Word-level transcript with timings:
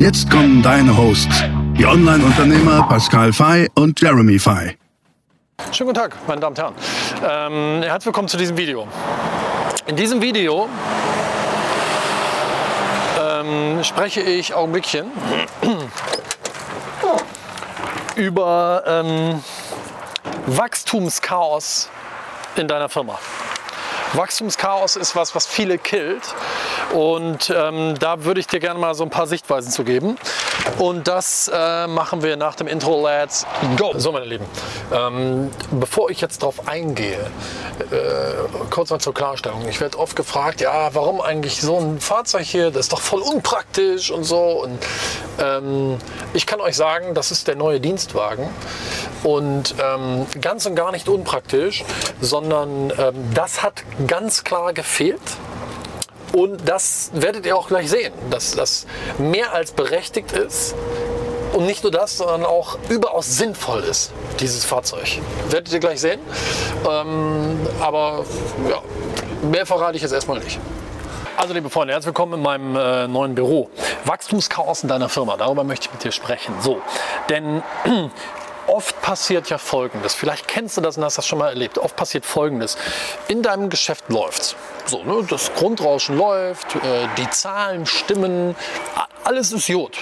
Jetzt 0.00 0.30
kommen 0.30 0.62
deine 0.62 0.96
Hosts, 0.96 1.44
die 1.76 1.84
Online-Unternehmer 1.84 2.88
Pascal 2.88 3.34
Fay 3.34 3.68
und 3.74 4.00
Jeremy 4.00 4.38
Fay. 4.38 4.78
Schönen 5.72 5.88
guten 5.88 6.00
Tag, 6.00 6.16
meine 6.26 6.40
Damen 6.40 6.56
und 6.56 6.58
Herren. 6.58 6.74
Ähm, 7.22 7.82
herzlich 7.82 8.06
willkommen 8.06 8.26
zu 8.26 8.38
diesem 8.38 8.56
Video. 8.56 8.88
In 9.88 9.96
diesem 9.96 10.22
Video 10.22 10.70
ähm, 13.20 13.84
spreche 13.84 14.22
ich 14.22 14.54
Augenblickchen 14.54 15.12
über 18.16 18.82
ähm, 18.86 19.44
Wachstumschaos 20.46 21.90
in 22.56 22.66
deiner 22.66 22.88
Firma. 22.88 23.18
Wachstumschaos 24.14 24.96
ist 24.96 25.14
was, 25.14 25.34
was 25.34 25.46
viele 25.46 25.76
killt. 25.76 26.34
Und 26.92 27.52
ähm, 27.54 27.94
da 27.98 28.24
würde 28.24 28.40
ich 28.40 28.46
dir 28.46 28.60
gerne 28.60 28.78
mal 28.78 28.94
so 28.94 29.04
ein 29.04 29.10
paar 29.10 29.26
Sichtweisen 29.26 29.70
zu 29.70 29.84
geben. 29.84 30.16
Und 30.78 31.08
das 31.08 31.50
äh, 31.52 31.86
machen 31.86 32.22
wir 32.22 32.36
nach 32.36 32.54
dem 32.54 32.66
Intro. 32.66 33.06
Let's 33.06 33.46
go! 33.76 33.92
So, 33.96 34.12
meine 34.12 34.26
Lieben, 34.26 34.44
ähm, 34.92 35.50
bevor 35.70 36.10
ich 36.10 36.20
jetzt 36.20 36.42
darauf 36.42 36.66
eingehe, 36.68 37.30
äh, 37.90 38.66
kurz 38.70 38.90
mal 38.90 38.98
zur 38.98 39.14
Klarstellung. 39.14 39.66
Ich 39.68 39.80
werde 39.80 39.98
oft 39.98 40.16
gefragt, 40.16 40.60
ja, 40.60 40.94
warum 40.94 41.20
eigentlich 41.20 41.60
so 41.60 41.78
ein 41.78 42.00
Fahrzeug 42.00 42.44
hier? 42.44 42.70
Das 42.70 42.86
ist 42.86 42.92
doch 42.92 43.00
voll 43.00 43.20
unpraktisch 43.20 44.10
und 44.10 44.24
so. 44.24 44.62
Und 44.62 44.78
ähm, 45.38 45.98
ich 46.34 46.46
kann 46.46 46.60
euch 46.60 46.76
sagen, 46.76 47.14
das 47.14 47.30
ist 47.30 47.46
der 47.48 47.56
neue 47.56 47.80
Dienstwagen. 47.80 48.48
Und 49.22 49.74
ähm, 49.82 50.26
ganz 50.40 50.66
und 50.66 50.74
gar 50.74 50.92
nicht 50.92 51.08
unpraktisch, 51.08 51.84
sondern 52.20 52.92
ähm, 52.98 53.14
das 53.34 53.62
hat 53.62 53.84
ganz 54.06 54.44
klar 54.44 54.72
gefehlt. 54.72 55.20
Und 56.32 56.68
das 56.68 57.10
werdet 57.12 57.46
ihr 57.46 57.56
auch 57.56 57.68
gleich 57.68 57.90
sehen, 57.90 58.12
dass 58.30 58.54
das 58.54 58.86
mehr 59.18 59.52
als 59.52 59.72
berechtigt 59.72 60.32
ist. 60.32 60.74
Und 61.52 61.66
nicht 61.66 61.82
nur 61.82 61.90
das, 61.90 62.18
sondern 62.18 62.44
auch 62.44 62.78
überaus 62.88 63.36
sinnvoll 63.36 63.80
ist, 63.80 64.12
dieses 64.38 64.64
Fahrzeug. 64.64 65.20
Werdet 65.48 65.72
ihr 65.72 65.80
gleich 65.80 66.00
sehen. 66.00 66.20
Ähm, 66.88 67.58
aber 67.80 68.24
ja, 68.68 68.80
mehr 69.48 69.66
verrate 69.66 69.96
ich 69.96 70.02
jetzt 70.02 70.12
erstmal 70.12 70.38
nicht. 70.38 70.60
Also 71.36 71.54
liebe 71.54 71.70
Freunde, 71.70 71.94
herzlich 71.94 72.08
willkommen 72.08 72.34
in 72.34 72.42
meinem 72.42 72.76
äh, 72.76 73.08
neuen 73.08 73.34
Büro. 73.34 73.70
Wachstumschaos 74.04 74.82
in 74.82 74.88
deiner 74.88 75.08
Firma, 75.08 75.36
darüber 75.36 75.64
möchte 75.64 75.86
ich 75.86 75.92
mit 75.92 76.04
dir 76.04 76.12
sprechen. 76.12 76.54
So, 76.60 76.80
denn 77.28 77.62
oft 78.70 79.00
passiert 79.02 79.50
ja 79.50 79.58
Folgendes. 79.58 80.14
Vielleicht 80.14 80.48
kennst 80.48 80.76
du 80.76 80.80
das 80.80 80.96
und 80.96 81.04
hast 81.04 81.18
das 81.18 81.26
schon 81.26 81.38
mal 81.38 81.48
erlebt. 81.48 81.78
Oft 81.78 81.96
passiert 81.96 82.24
Folgendes. 82.24 82.76
In 83.28 83.42
deinem 83.42 83.68
Geschäft 83.68 84.04
läuft's. 84.08 84.56
So, 84.86 85.02
ne, 85.02 85.24
das 85.28 85.52
Grundrauschen 85.54 86.16
läuft, 86.16 86.76
äh, 86.76 87.08
die 87.18 87.28
Zahlen 87.30 87.86
stimmen, 87.86 88.56
alles 89.24 89.52
ist 89.52 89.68
Jod. 89.68 89.98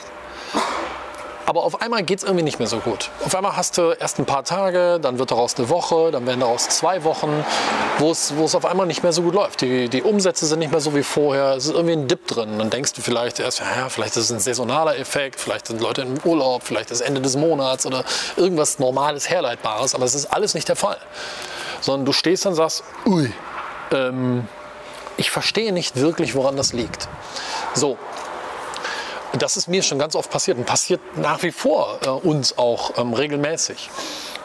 Aber 1.48 1.64
auf 1.64 1.80
einmal 1.80 2.02
geht 2.02 2.18
es 2.18 2.24
irgendwie 2.24 2.42
nicht 2.42 2.58
mehr 2.58 2.68
so 2.68 2.76
gut. 2.76 3.08
Auf 3.24 3.34
einmal 3.34 3.56
hast 3.56 3.78
du 3.78 3.92
erst 3.92 4.18
ein 4.18 4.26
paar 4.26 4.44
Tage, 4.44 5.00
dann 5.00 5.18
wird 5.18 5.30
daraus 5.30 5.56
eine 5.56 5.70
Woche, 5.70 6.10
dann 6.10 6.26
werden 6.26 6.40
daraus 6.40 6.68
zwei 6.68 7.04
Wochen, 7.04 7.42
wo 7.96 8.10
es, 8.10 8.54
auf 8.54 8.66
einmal 8.66 8.86
nicht 8.86 9.02
mehr 9.02 9.14
so 9.14 9.22
gut 9.22 9.32
läuft. 9.32 9.62
Die, 9.62 9.88
die 9.88 10.02
Umsätze 10.02 10.44
sind 10.44 10.58
nicht 10.58 10.72
mehr 10.72 10.80
so 10.82 10.94
wie 10.94 11.02
vorher, 11.02 11.54
es 11.56 11.64
ist 11.64 11.72
irgendwie 11.72 11.94
ein 11.94 12.06
Dip 12.06 12.26
drin. 12.26 12.58
Dann 12.58 12.68
denkst 12.68 12.92
du 12.92 13.00
vielleicht 13.00 13.40
erst, 13.40 13.60
ja, 13.60 13.88
vielleicht 13.88 14.18
ist 14.18 14.24
es 14.24 14.30
ein 14.30 14.40
saisonaler 14.40 14.98
Effekt, 14.98 15.40
vielleicht 15.40 15.68
sind 15.68 15.80
Leute 15.80 16.02
im 16.02 16.18
Urlaub, 16.22 16.64
vielleicht 16.64 16.90
ist 16.90 17.00
Ende 17.00 17.22
des 17.22 17.34
Monats 17.34 17.86
oder 17.86 18.04
irgendwas 18.36 18.78
Normales, 18.78 19.30
Herleitbares, 19.30 19.94
aber 19.94 20.04
es 20.04 20.14
ist 20.14 20.26
alles 20.26 20.52
nicht 20.52 20.68
der 20.68 20.76
Fall. 20.76 20.98
Sondern 21.80 22.04
du 22.04 22.12
stehst 22.12 22.44
dann 22.44 22.52
und 22.52 22.56
sagst, 22.56 22.84
ui, 23.06 23.32
ähm, 23.92 24.46
ich 25.16 25.30
verstehe 25.30 25.72
nicht 25.72 25.96
wirklich, 25.96 26.34
woran 26.34 26.58
das 26.58 26.74
liegt. 26.74 27.08
So, 27.72 27.96
das 29.34 29.56
ist 29.56 29.68
mir 29.68 29.82
schon 29.82 29.98
ganz 29.98 30.14
oft 30.14 30.30
passiert 30.30 30.58
und 30.58 30.64
passiert 30.64 31.00
nach 31.16 31.42
wie 31.42 31.52
vor 31.52 31.98
äh, 32.04 32.08
uns 32.08 32.56
auch 32.58 32.98
ähm, 32.98 33.12
regelmäßig. 33.12 33.90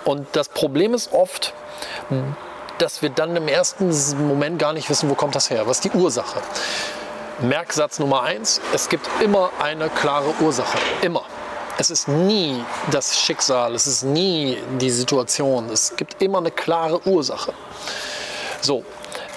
Und 0.05 0.27
das 0.33 0.49
Problem 0.49 0.93
ist 0.93 1.13
oft, 1.13 1.53
dass 2.77 3.01
wir 3.01 3.09
dann 3.09 3.35
im 3.35 3.47
ersten 3.47 3.89
Moment 4.27 4.59
gar 4.59 4.73
nicht 4.73 4.89
wissen, 4.89 5.09
wo 5.09 5.15
kommt 5.15 5.35
das 5.35 5.49
her, 5.49 5.65
was 5.67 5.77
ist 5.77 5.85
die 5.85 5.97
Ursache. 5.97 6.41
Merksatz 7.39 7.99
Nummer 7.99 8.23
eins, 8.23 8.61
es 8.73 8.89
gibt 8.89 9.07
immer 9.21 9.49
eine 9.61 9.89
klare 9.89 10.33
Ursache, 10.41 10.77
immer. 11.01 11.23
Es 11.77 11.89
ist 11.89 12.07
nie 12.07 12.63
das 12.91 13.19
Schicksal, 13.19 13.73
es 13.73 13.87
ist 13.87 14.03
nie 14.03 14.59
die 14.79 14.91
Situation, 14.91 15.69
es 15.71 15.95
gibt 15.95 16.21
immer 16.21 16.37
eine 16.37 16.51
klare 16.51 17.05
Ursache. 17.07 17.53
So, 18.61 18.83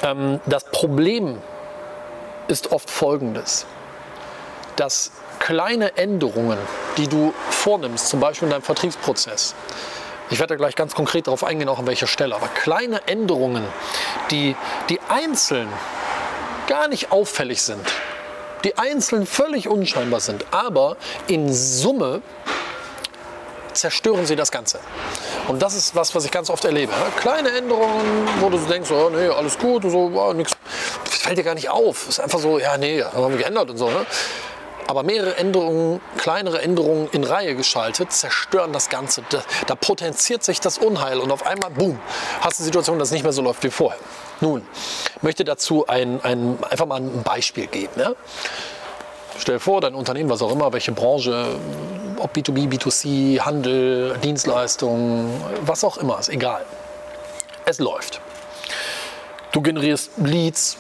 ähm, 0.03 0.41
das 0.45 0.65
Problem 0.65 1.41
ist 2.49 2.73
oft 2.73 2.91
folgendes, 2.91 3.65
dass 4.77 5.11
kleine 5.47 5.97
Änderungen, 5.97 6.59
die 6.97 7.07
du 7.07 7.33
vornimmst, 7.51 8.09
zum 8.09 8.19
Beispiel 8.19 8.47
in 8.47 8.51
deinem 8.51 8.63
Vertriebsprozess, 8.63 9.55
ich 10.29 10.41
werde 10.41 10.55
da 10.55 10.57
gleich 10.57 10.75
ganz 10.75 10.93
konkret 10.93 11.29
darauf 11.29 11.45
eingehen, 11.45 11.69
auch 11.69 11.79
an 11.79 11.87
welcher 11.87 12.09
Stelle, 12.09 12.35
aber 12.35 12.49
kleine 12.49 13.07
Änderungen, 13.07 13.65
die, 14.33 14.57
die 14.89 14.99
einzeln 15.09 15.69
gar 16.67 16.89
nicht 16.89 17.13
auffällig 17.13 17.63
sind, 17.63 17.87
die 18.65 18.77
einzeln 18.77 19.25
völlig 19.25 19.69
unscheinbar 19.69 20.19
sind, 20.19 20.45
aber 20.51 20.97
in 21.29 21.53
Summe 21.53 22.23
zerstören 23.73 24.27
sie 24.27 24.35
das 24.35 24.51
Ganze. 24.51 24.81
Und 25.47 25.63
das 25.63 25.77
ist 25.77 25.95
was, 25.95 26.13
was 26.17 26.25
ich 26.25 26.33
ganz 26.33 26.51
oft 26.51 26.65
erlebe. 26.65 26.93
Kleine 27.21 27.53
Änderungen, 27.53 28.29
wo 28.41 28.49
du 28.49 28.59
denkst, 28.59 28.91
oh, 28.91 29.11
nee, 29.11 29.29
alles 29.29 29.57
gut, 29.59 29.85
so, 29.85 30.11
oh, 30.13 30.33
nix, 30.33 30.51
fällt 31.05 31.39
dir 31.39 31.45
gar 31.45 31.55
nicht 31.55 31.71
auf. 31.71 32.09
Ist 32.09 32.19
einfach 32.19 32.41
so, 32.41 32.59
ja, 32.59 32.77
nee, 32.77 33.01
haben 33.05 33.31
wir 33.31 33.39
geändert 33.39 33.71
und 33.71 33.77
so. 33.77 33.91
Ne? 33.91 34.05
Aber 34.87 35.03
mehrere 35.03 35.37
Änderungen, 35.37 36.01
kleinere 36.17 36.63
Änderungen 36.63 37.09
in 37.13 37.25
Reihe 37.25 37.55
geschaltet, 37.55 38.13
zerstören 38.13 38.73
das 38.73 38.89
Ganze. 38.89 39.23
Da, 39.31 39.43
da 39.67 39.75
potenziert 39.75 40.45
sich 40.45 40.61
das 40.61 40.79
Unheil 40.79 41.19
und 41.19 41.31
auf 41.31 41.47
einmal, 41.47 41.71
boom, 41.71 41.99
hast 42.41 42.59
du 42.59 42.63
eine 42.63 42.67
Situation, 42.67 42.99
dass 42.99 43.09
es 43.09 43.13
nicht 43.13 43.23
mehr 43.23 43.33
so 43.33 43.43
läuft 43.43 43.63
wie 43.65 43.71
vorher. 43.71 43.99
Nun, 44.41 44.67
ich 45.17 45.23
möchte 45.23 45.45
dazu 45.45 45.87
ein, 45.87 46.23
ein, 46.23 46.59
einfach 46.71 46.87
mal 46.87 47.01
ein 47.01 47.23
Beispiel 47.23 47.67
geben. 47.67 47.93
Ja? 47.99 48.13
Stell 49.39 49.57
dir 49.57 49.61
vor, 49.61 49.81
dein 49.81 49.95
Unternehmen, 49.95 50.31
was 50.31 50.41
auch 50.43 50.53
immer, 50.53 50.73
welche 50.73 50.93
Branche, 50.93 51.59
ob 52.19 52.35
B2B, 52.35 52.69
B2C, 52.69 53.41
Handel, 53.41 54.17
Dienstleistungen, 54.23 55.43
was 55.63 55.85
auch 55.85 55.99
immer, 55.99 56.19
ist 56.19 56.29
egal. 56.29 56.65
Es 57.65 57.79
läuft. 57.79 58.21
Du 59.53 59.61
generierst 59.61 60.11
Leads, 60.19 60.77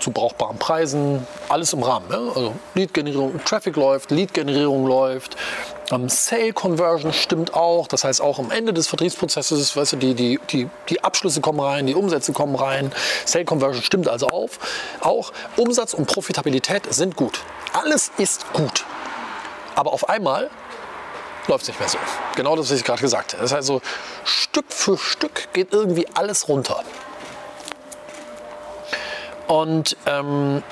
zu 0.00 0.10
brauchbaren 0.10 0.58
Preisen, 0.58 1.26
alles 1.48 1.72
im 1.72 1.82
Rahmen. 1.82 2.06
Ja? 2.10 2.18
Also 2.18 2.54
Lead-Generierung, 2.74 3.40
Traffic 3.44 3.76
läuft, 3.76 4.10
Lead-Generierung 4.10 4.86
läuft, 4.86 5.36
ähm, 5.90 6.08
Sale-Conversion 6.08 7.12
stimmt 7.12 7.54
auch. 7.54 7.88
Das 7.88 8.04
heißt, 8.04 8.20
auch 8.20 8.38
am 8.38 8.50
Ende 8.50 8.72
des 8.72 8.88
Vertriebsprozesses, 8.88 9.76
weißt 9.76 9.92
du, 9.92 9.96
die, 9.96 10.14
die, 10.14 10.40
die, 10.50 10.68
die 10.88 11.04
Abschlüsse 11.04 11.40
kommen 11.40 11.60
rein, 11.60 11.86
die 11.86 11.94
Umsätze 11.94 12.32
kommen 12.32 12.56
rein. 12.56 12.92
Sale-Conversion 13.24 13.82
stimmt 13.82 14.08
also 14.08 14.28
auf. 14.28 14.58
Auch 15.00 15.32
Umsatz 15.56 15.94
und 15.94 16.06
Profitabilität 16.06 16.92
sind 16.92 17.16
gut. 17.16 17.40
Alles 17.72 18.10
ist 18.18 18.52
gut. 18.52 18.84
Aber 19.74 19.92
auf 19.92 20.08
einmal 20.08 20.50
läuft 21.48 21.62
es 21.62 21.68
nicht 21.68 21.80
mehr 21.80 21.88
so. 21.88 21.98
Genau 22.34 22.56
das, 22.56 22.70
was 22.70 22.78
ich 22.78 22.84
gerade 22.84 23.00
gesagt 23.00 23.34
habe. 23.34 23.42
Das 23.42 23.52
heißt, 23.52 23.66
so 23.66 23.80
Stück 24.24 24.66
für 24.68 24.98
Stück 24.98 25.52
geht 25.52 25.72
irgendwie 25.72 26.06
alles 26.14 26.48
runter. 26.48 26.82
Und 29.46 29.96
ähm, 30.06 30.62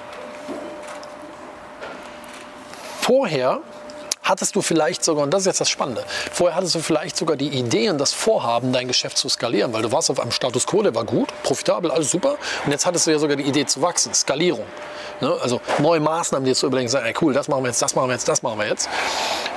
vorher 3.01 3.61
hattest 4.25 4.57
du 4.57 4.63
vielleicht 4.63 5.05
sogar, 5.05 5.25
und 5.25 5.33
das 5.33 5.43
ist 5.43 5.47
jetzt 5.47 5.61
das 5.61 5.69
Spannende, 5.69 6.03
vorher 6.33 6.57
hattest 6.57 6.75
du 6.75 6.81
vielleicht 6.81 7.17
sogar 7.17 7.37
die 7.37 7.49
Idee 7.49 7.91
und 7.91 7.99
das 7.99 8.13
Vorhaben, 8.13 8.73
dein 8.73 8.89
Geschäft 8.89 9.19
zu 9.19 9.29
skalieren, 9.29 9.73
weil 9.73 9.83
du 9.83 9.93
warst 9.93 10.11
auf 10.11 10.19
einem 10.19 10.31
Status 10.31 10.67
quo, 10.67 10.83
der 10.83 10.95
war 10.95 11.05
gut, 11.05 11.29
profitabel, 11.43 11.91
alles 11.91 12.11
super. 12.11 12.37
Und 12.65 12.73
jetzt 12.73 12.87
hattest 12.87 13.07
du 13.07 13.11
ja 13.11 13.19
sogar 13.19 13.37
die 13.37 13.45
Idee 13.45 13.67
zu 13.67 13.83
wachsen, 13.83 14.15
Skalierung. 14.15 14.65
Ne? 15.21 15.37
Also 15.43 15.61
neue 15.79 16.01
Maßnahmen, 16.01 16.47
die 16.47 16.55
zu 16.55 16.67
überlegen, 16.67 16.89
sagen, 16.89 17.07
ey, 17.07 17.15
cool, 17.21 17.35
das 17.35 17.49
machen 17.49 17.63
wir 17.63 17.69
jetzt, 17.69 17.83
das 17.83 17.95
machen 17.95 18.09
wir 18.09 18.15
jetzt, 18.15 18.27
das 18.27 18.43
machen 18.43 18.59
wir 18.59 18.67
jetzt. 18.67 18.89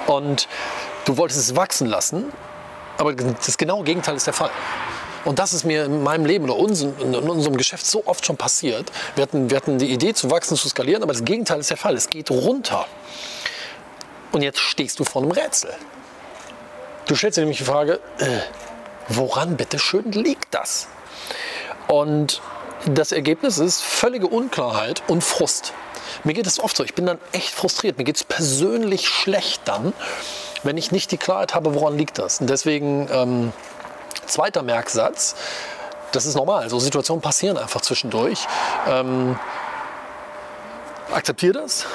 Und 0.05 0.47
du 1.05 1.17
wolltest 1.17 1.39
es 1.39 1.55
wachsen 1.55 1.87
lassen, 1.87 2.31
aber 2.97 3.13
das 3.13 3.57
genaue 3.57 3.83
Gegenteil 3.83 4.15
ist 4.15 4.27
der 4.27 4.33
Fall. 4.33 4.51
Und 5.25 5.39
das 5.39 5.53
ist 5.53 5.63
mir 5.63 5.85
in 5.85 6.03
meinem 6.03 6.25
Leben 6.25 6.45
oder 6.45 6.57
uns, 6.57 6.81
in 6.81 7.15
unserem 7.15 7.57
Geschäft 7.57 7.85
so 7.85 8.03
oft 8.05 8.25
schon 8.25 8.37
passiert. 8.37 8.91
Wir 9.15 9.23
hatten, 9.23 9.49
wir 9.49 9.57
hatten 9.57 9.77
die 9.77 9.91
Idee 9.91 10.13
zu 10.13 10.31
wachsen, 10.31 10.55
zu 10.55 10.69
skalieren, 10.69 11.03
aber 11.03 11.13
das 11.13 11.25
Gegenteil 11.25 11.59
ist 11.59 11.69
der 11.69 11.77
Fall. 11.77 11.95
Es 11.95 12.09
geht 12.09 12.31
runter. 12.31 12.85
Und 14.31 14.41
jetzt 14.41 14.59
stehst 14.59 14.99
du 14.99 15.03
vor 15.03 15.21
einem 15.21 15.31
Rätsel. 15.31 15.73
Du 17.07 17.15
stellst 17.15 17.37
dir 17.37 17.41
nämlich 17.41 17.59
die 17.59 17.63
Frage, 17.63 17.99
äh, 18.19 18.39
woran 19.07 19.57
bitte 19.57 19.79
schön 19.79 20.11
liegt 20.11 20.53
das? 20.53 20.87
Und 21.87 22.41
das 22.85 23.11
Ergebnis 23.11 23.57
ist 23.57 23.81
völlige 23.81 24.27
Unklarheit 24.27 25.03
und 25.07 25.23
Frust. 25.23 25.73
Mir 26.23 26.33
geht 26.33 26.47
es 26.47 26.59
oft 26.59 26.75
so, 26.75 26.83
ich 26.83 26.93
bin 26.93 27.05
dann 27.05 27.17
echt 27.31 27.49
frustriert. 27.49 27.97
Mir 27.97 28.03
geht 28.03 28.17
es 28.17 28.23
persönlich 28.23 29.07
schlecht 29.07 29.61
dann, 29.65 29.93
wenn 30.63 30.77
ich 30.77 30.91
nicht 30.91 31.11
die 31.11 31.17
Klarheit 31.17 31.55
habe, 31.55 31.73
woran 31.73 31.97
liegt 31.97 32.17
das. 32.17 32.41
Und 32.41 32.49
deswegen, 32.49 33.07
ähm, 33.11 33.53
zweiter 34.25 34.63
Merksatz, 34.63 35.35
das 36.11 36.25
ist 36.25 36.35
normal. 36.35 36.69
So 36.69 36.79
Situationen 36.79 37.21
passieren 37.21 37.57
einfach 37.57 37.81
zwischendurch. 37.81 38.47
Ähm, 38.87 39.37
akzeptiere 41.13 41.53
das, 41.53 41.85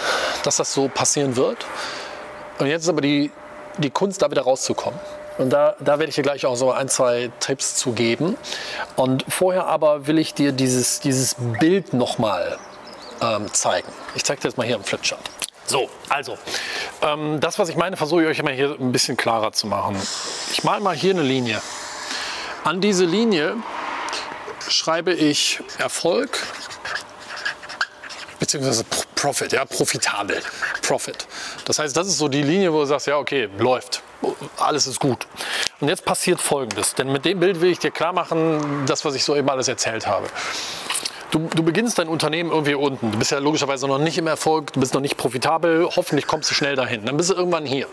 dass 0.43 0.57
das 0.57 0.73
so 0.73 0.89
passieren 0.89 1.37
wird. 1.37 1.67
Und 2.59 2.67
jetzt 2.67 2.83
ist 2.83 2.89
aber 2.89 3.01
die, 3.01 3.31
die 3.79 3.91
Kunst, 3.91 4.23
da 4.23 4.31
wieder 4.31 4.43
rauszukommen. 4.43 4.99
Und 5.39 5.51
da, 5.51 5.77
da 5.81 5.99
werde 5.99 6.11
ich 6.11 6.15
dir 6.15 6.23
gleich 6.23 6.45
auch 6.45 6.57
so 6.57 6.73
ein, 6.73 6.89
zwei 6.89 7.31
Tipps 7.41 7.75
zu 7.75 7.93
geben. 7.93 8.37
Und 8.97 9.25
vorher 9.29 9.67
aber 9.67 10.07
will 10.07 10.19
ich 10.19 10.35
dir 10.35 10.53
dieses, 10.53 11.01
dieses 11.01 11.37
Bild 11.59 11.95
nochmal 11.95 12.59
ähm, 13.23 13.53
zeigen. 13.53 13.89
Ich 14.15 14.25
zeige 14.25 14.43
dir 14.43 14.49
das 14.49 14.57
mal 14.57 14.67
hier 14.67 14.77
im 14.77 14.85
Flipchart. 14.85 15.23
So, 15.65 15.89
also, 16.09 16.37
ähm, 17.01 17.41
das, 17.41 17.59
was 17.59 17.69
ich 17.71 17.77
meine, 17.77 17.97
versuche 17.97 18.23
ich 18.23 18.29
euch 18.29 18.39
immer 18.39 18.51
hier 18.51 18.77
ein 18.79 18.93
bisschen 18.93 19.17
klarer 19.17 19.53
zu 19.53 19.67
machen. 19.67 19.97
Ich 20.53 20.65
male 20.65 20.83
mal 20.83 20.95
hier 20.95 21.13
eine 21.13 21.23
Linie. 21.23 21.63
An 22.65 22.81
diese 22.81 23.05
Linie 23.05 23.57
schreibe 24.69 25.13
ich 25.13 25.61
Erfolg 25.79 26.39
beziehungsweise 28.39 28.85
Profit, 29.17 29.53
ja, 29.53 29.65
profitabel, 29.65 30.41
Profit. 30.83 31.27
Das 31.65 31.79
heißt, 31.79 31.97
das 31.97 32.07
ist 32.09 32.19
so 32.19 32.29
die 32.29 32.43
Linie, 32.43 32.73
wo 32.73 32.81
du 32.81 32.87
sagst, 32.87 33.07
ja, 33.07 33.17
okay, 33.17 33.49
läuft, 33.59 34.03
alles 34.59 34.87
ist 34.87 35.01
gut. 35.01 35.27
Und 35.81 35.89
jetzt 35.89 36.05
passiert 36.05 36.41
Folgendes, 36.41 36.95
denn 36.95 37.11
mit 37.11 37.25
dem 37.25 37.41
Bild 37.41 37.61
will 37.61 37.71
ich 37.71 37.79
dir 37.79 37.91
klar 37.91 38.13
machen, 38.13 38.85
das, 38.87 39.05
was 39.05 39.15
ich 39.15 39.25
so 39.25 39.35
eben 39.37 39.49
alles 39.49 39.69
erzählt 39.69 40.07
habe. 40.07 40.27
Du, 41.33 41.49
du, 41.55 41.63
beginnst 41.63 41.99
dein 41.99 42.09
Unternehmen 42.09 42.51
irgendwie 42.51 42.75
unten. 42.75 43.11
Du 43.11 43.19
bist 43.19 43.31
ja 43.31 43.39
logischerweise 43.39 43.89
noch 43.89 43.99
nicht 43.99 44.19
im 44.19 44.27
Erfolg, 44.27 44.73
du 44.75 44.81
bist 44.81 44.93
noch 44.93 45.01
nicht 45.01 45.17
profitabel. 45.17 45.89
Hoffentlich 45.97 46.27
kommst 46.27 46.51
du 46.51 46.55
schnell 46.55 46.77
dahin. 46.77 47.07
Dann 47.07 47.17
bist 47.17 47.31
du 47.31 47.35
irgendwann 47.35 47.65
hier. 47.65 47.87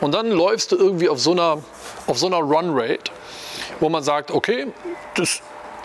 Und 0.00 0.12
dann 0.12 0.30
läufst 0.30 0.70
du 0.70 0.76
irgendwie 0.76 1.08
auf 1.08 1.18
so 1.18 1.32
einer, 1.32 1.58
auf 2.06 2.16
so 2.16 2.26
einer 2.26 2.36
Run-Rate, 2.36 3.10
wo 3.80 3.88
man 3.88 4.02
sagt, 4.02 4.30
okay, 4.30 4.72
das 5.14 5.40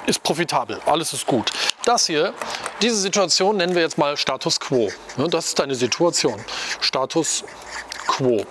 ist 0.05 0.23
profitabel, 0.23 0.79
alles 0.85 1.13
ist 1.13 1.25
gut. 1.25 1.51
Das 1.85 2.07
hier, 2.07 2.33
diese 2.81 2.95
Situation 2.95 3.57
nennen 3.57 3.75
wir 3.75 3.81
jetzt 3.81 3.97
mal 3.97 4.17
Status 4.17 4.59
Quo. 4.59 4.89
Das 5.29 5.47
ist 5.47 5.59
deine 5.59 5.75
Situation. 5.75 6.43
Status 6.79 7.43
Quo. 8.07 8.45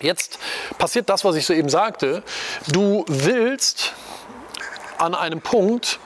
Jetzt 0.00 0.38
passiert 0.78 1.08
das, 1.08 1.24
was 1.24 1.36
ich 1.36 1.46
soeben 1.46 1.68
sagte. 1.68 2.22
Du 2.72 3.04
willst 3.08 3.92
an 4.98 5.14
einem 5.14 5.40
Punkt 5.40 5.98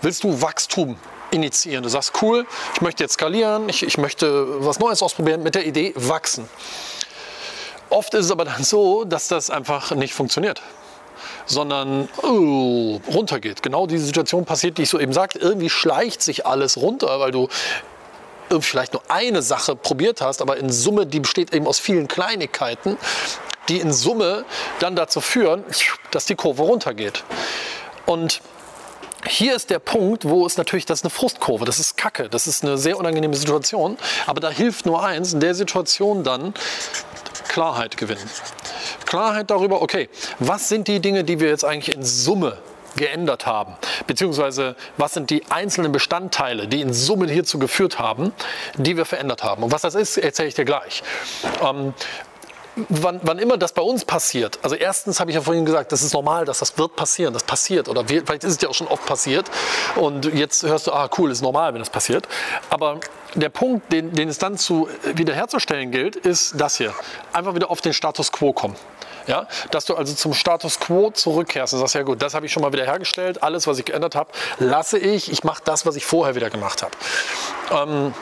willst 0.00 0.24
du 0.24 0.42
Wachstum 0.42 0.98
initiieren. 1.30 1.82
Du 1.82 1.88
sagst, 1.88 2.20
cool, 2.20 2.46
ich 2.74 2.80
möchte 2.80 3.04
jetzt 3.04 3.14
skalieren, 3.14 3.68
ich, 3.68 3.82
ich 3.84 3.96
möchte 3.96 4.64
was 4.64 4.78
Neues 4.80 5.02
ausprobieren 5.02 5.42
mit 5.42 5.54
der 5.54 5.64
Idee 5.64 5.92
wachsen. 5.96 6.48
Oft 7.88 8.12
ist 8.14 8.26
es 8.26 8.30
aber 8.32 8.44
dann 8.44 8.64
so, 8.64 9.04
dass 9.04 9.28
das 9.28 9.48
einfach 9.48 9.92
nicht 9.92 10.14
funktioniert 10.14 10.60
sondern 11.46 12.08
uh, 12.22 13.00
runtergeht. 13.12 13.62
Genau 13.62 13.86
diese 13.86 14.04
Situation 14.04 14.44
passiert, 14.44 14.78
die 14.78 14.82
ich 14.82 14.90
so 14.90 14.98
eben 14.98 15.12
sagte. 15.12 15.38
Irgendwie 15.38 15.70
schleicht 15.70 16.22
sich 16.22 16.46
alles 16.46 16.76
runter, 16.76 17.20
weil 17.20 17.30
du 17.30 17.48
vielleicht 18.60 18.92
nur 18.92 19.02
eine 19.08 19.40
Sache 19.42 19.76
probiert 19.76 20.20
hast, 20.20 20.42
aber 20.42 20.58
in 20.58 20.70
Summe, 20.70 21.06
die 21.06 21.20
besteht 21.20 21.54
eben 21.54 21.66
aus 21.66 21.78
vielen 21.78 22.06
Kleinigkeiten, 22.06 22.98
die 23.68 23.78
in 23.78 23.92
Summe 23.92 24.44
dann 24.78 24.96
dazu 24.96 25.20
führen, 25.20 25.64
dass 26.10 26.26
die 26.26 26.34
Kurve 26.34 26.62
runtergeht. 26.62 27.24
Und 28.04 28.42
hier 29.26 29.54
ist 29.54 29.70
der 29.70 29.78
Punkt, 29.78 30.28
wo 30.28 30.44
es 30.44 30.56
natürlich, 30.56 30.84
das 30.84 31.00
ist 31.00 31.04
eine 31.04 31.10
Frustkurve, 31.10 31.64
das 31.64 31.78
ist 31.78 31.96
Kacke, 31.96 32.28
das 32.28 32.46
ist 32.46 32.64
eine 32.64 32.76
sehr 32.76 32.98
unangenehme 32.98 33.36
Situation. 33.36 33.96
Aber 34.26 34.40
da 34.40 34.50
hilft 34.50 34.84
nur 34.84 35.04
eins, 35.04 35.32
in 35.32 35.40
der 35.40 35.54
Situation 35.54 36.24
dann 36.24 36.54
Klarheit 37.48 37.96
gewinnen. 37.96 38.28
Klarheit 39.12 39.50
darüber, 39.50 39.82
okay, 39.82 40.08
was 40.38 40.70
sind 40.70 40.88
die 40.88 40.98
Dinge, 40.98 41.22
die 41.22 41.38
wir 41.38 41.50
jetzt 41.50 41.66
eigentlich 41.66 41.94
in 41.94 42.02
Summe 42.02 42.56
geändert 42.96 43.44
haben, 43.44 43.74
beziehungsweise 44.06 44.74
was 44.96 45.12
sind 45.12 45.28
die 45.28 45.42
einzelnen 45.50 45.92
Bestandteile, 45.92 46.66
die 46.66 46.80
in 46.80 46.94
Summe 46.94 47.26
hierzu 47.28 47.58
geführt 47.58 47.98
haben, 47.98 48.32
die 48.78 48.96
wir 48.96 49.04
verändert 49.04 49.44
haben. 49.44 49.64
Und 49.64 49.70
was 49.70 49.82
das 49.82 49.96
ist, 49.96 50.16
erzähle 50.16 50.48
ich 50.48 50.54
dir 50.54 50.64
gleich. 50.64 51.02
Ähm, 51.62 51.92
wann, 52.88 53.20
wann 53.22 53.38
immer 53.38 53.56
das 53.56 53.72
bei 53.72 53.82
uns 53.82 54.04
passiert, 54.04 54.58
also 54.62 54.76
erstens 54.76 55.20
habe 55.20 55.30
ich 55.30 55.34
ja 55.34 55.42
vorhin 55.42 55.64
gesagt, 55.64 55.92
das 55.92 56.02
ist 56.02 56.14
normal, 56.14 56.44
dass 56.44 56.58
das 56.58 56.76
wird 56.78 56.96
passieren, 56.96 57.32
das 57.32 57.44
passiert 57.44 57.88
oder 57.88 58.04
vielleicht 58.06 58.44
ist 58.44 58.56
es 58.56 58.60
ja 58.60 58.68
auch 58.68 58.74
schon 58.74 58.88
oft 58.88 59.04
passiert 59.06 59.50
und 59.96 60.26
jetzt 60.34 60.62
hörst 60.62 60.86
du, 60.86 60.92
ah 60.92 61.08
cool, 61.18 61.30
ist 61.30 61.42
normal, 61.42 61.72
wenn 61.74 61.80
das 61.80 61.90
passiert. 61.90 62.26
Aber 62.70 63.00
der 63.34 63.48
Punkt, 63.48 63.92
den, 63.92 64.12
den 64.12 64.28
es 64.28 64.38
dann 64.38 64.58
zu 64.58 64.88
wiederherzustellen 65.14 65.90
gilt, 65.90 66.16
ist 66.16 66.54
das 66.60 66.76
hier. 66.76 66.94
Einfach 67.32 67.54
wieder 67.54 67.70
auf 67.70 67.80
den 67.80 67.92
Status 67.92 68.32
quo 68.32 68.52
kommen. 68.52 68.76
Ja, 69.28 69.46
dass 69.70 69.84
du 69.84 69.94
also 69.94 70.14
zum 70.14 70.34
Status 70.34 70.80
quo 70.80 71.10
zurückkehrst 71.10 71.74
und 71.74 71.78
sagst, 71.78 71.94
ja 71.94 72.02
gut, 72.02 72.20
das 72.20 72.34
habe 72.34 72.46
ich 72.46 72.52
schon 72.52 72.62
mal 72.62 72.72
wieder 72.72 72.84
hergestellt, 72.84 73.40
alles, 73.42 73.68
was 73.68 73.78
ich 73.78 73.84
geändert 73.84 74.16
habe, 74.16 74.30
lasse 74.58 74.98
ich, 74.98 75.30
ich 75.30 75.44
mache 75.44 75.62
das, 75.64 75.86
was 75.86 75.94
ich 75.94 76.04
vorher 76.04 76.34
wieder 76.34 76.50
gemacht 76.50 76.82
habe. 76.82 76.92
Ähm, 77.70 78.14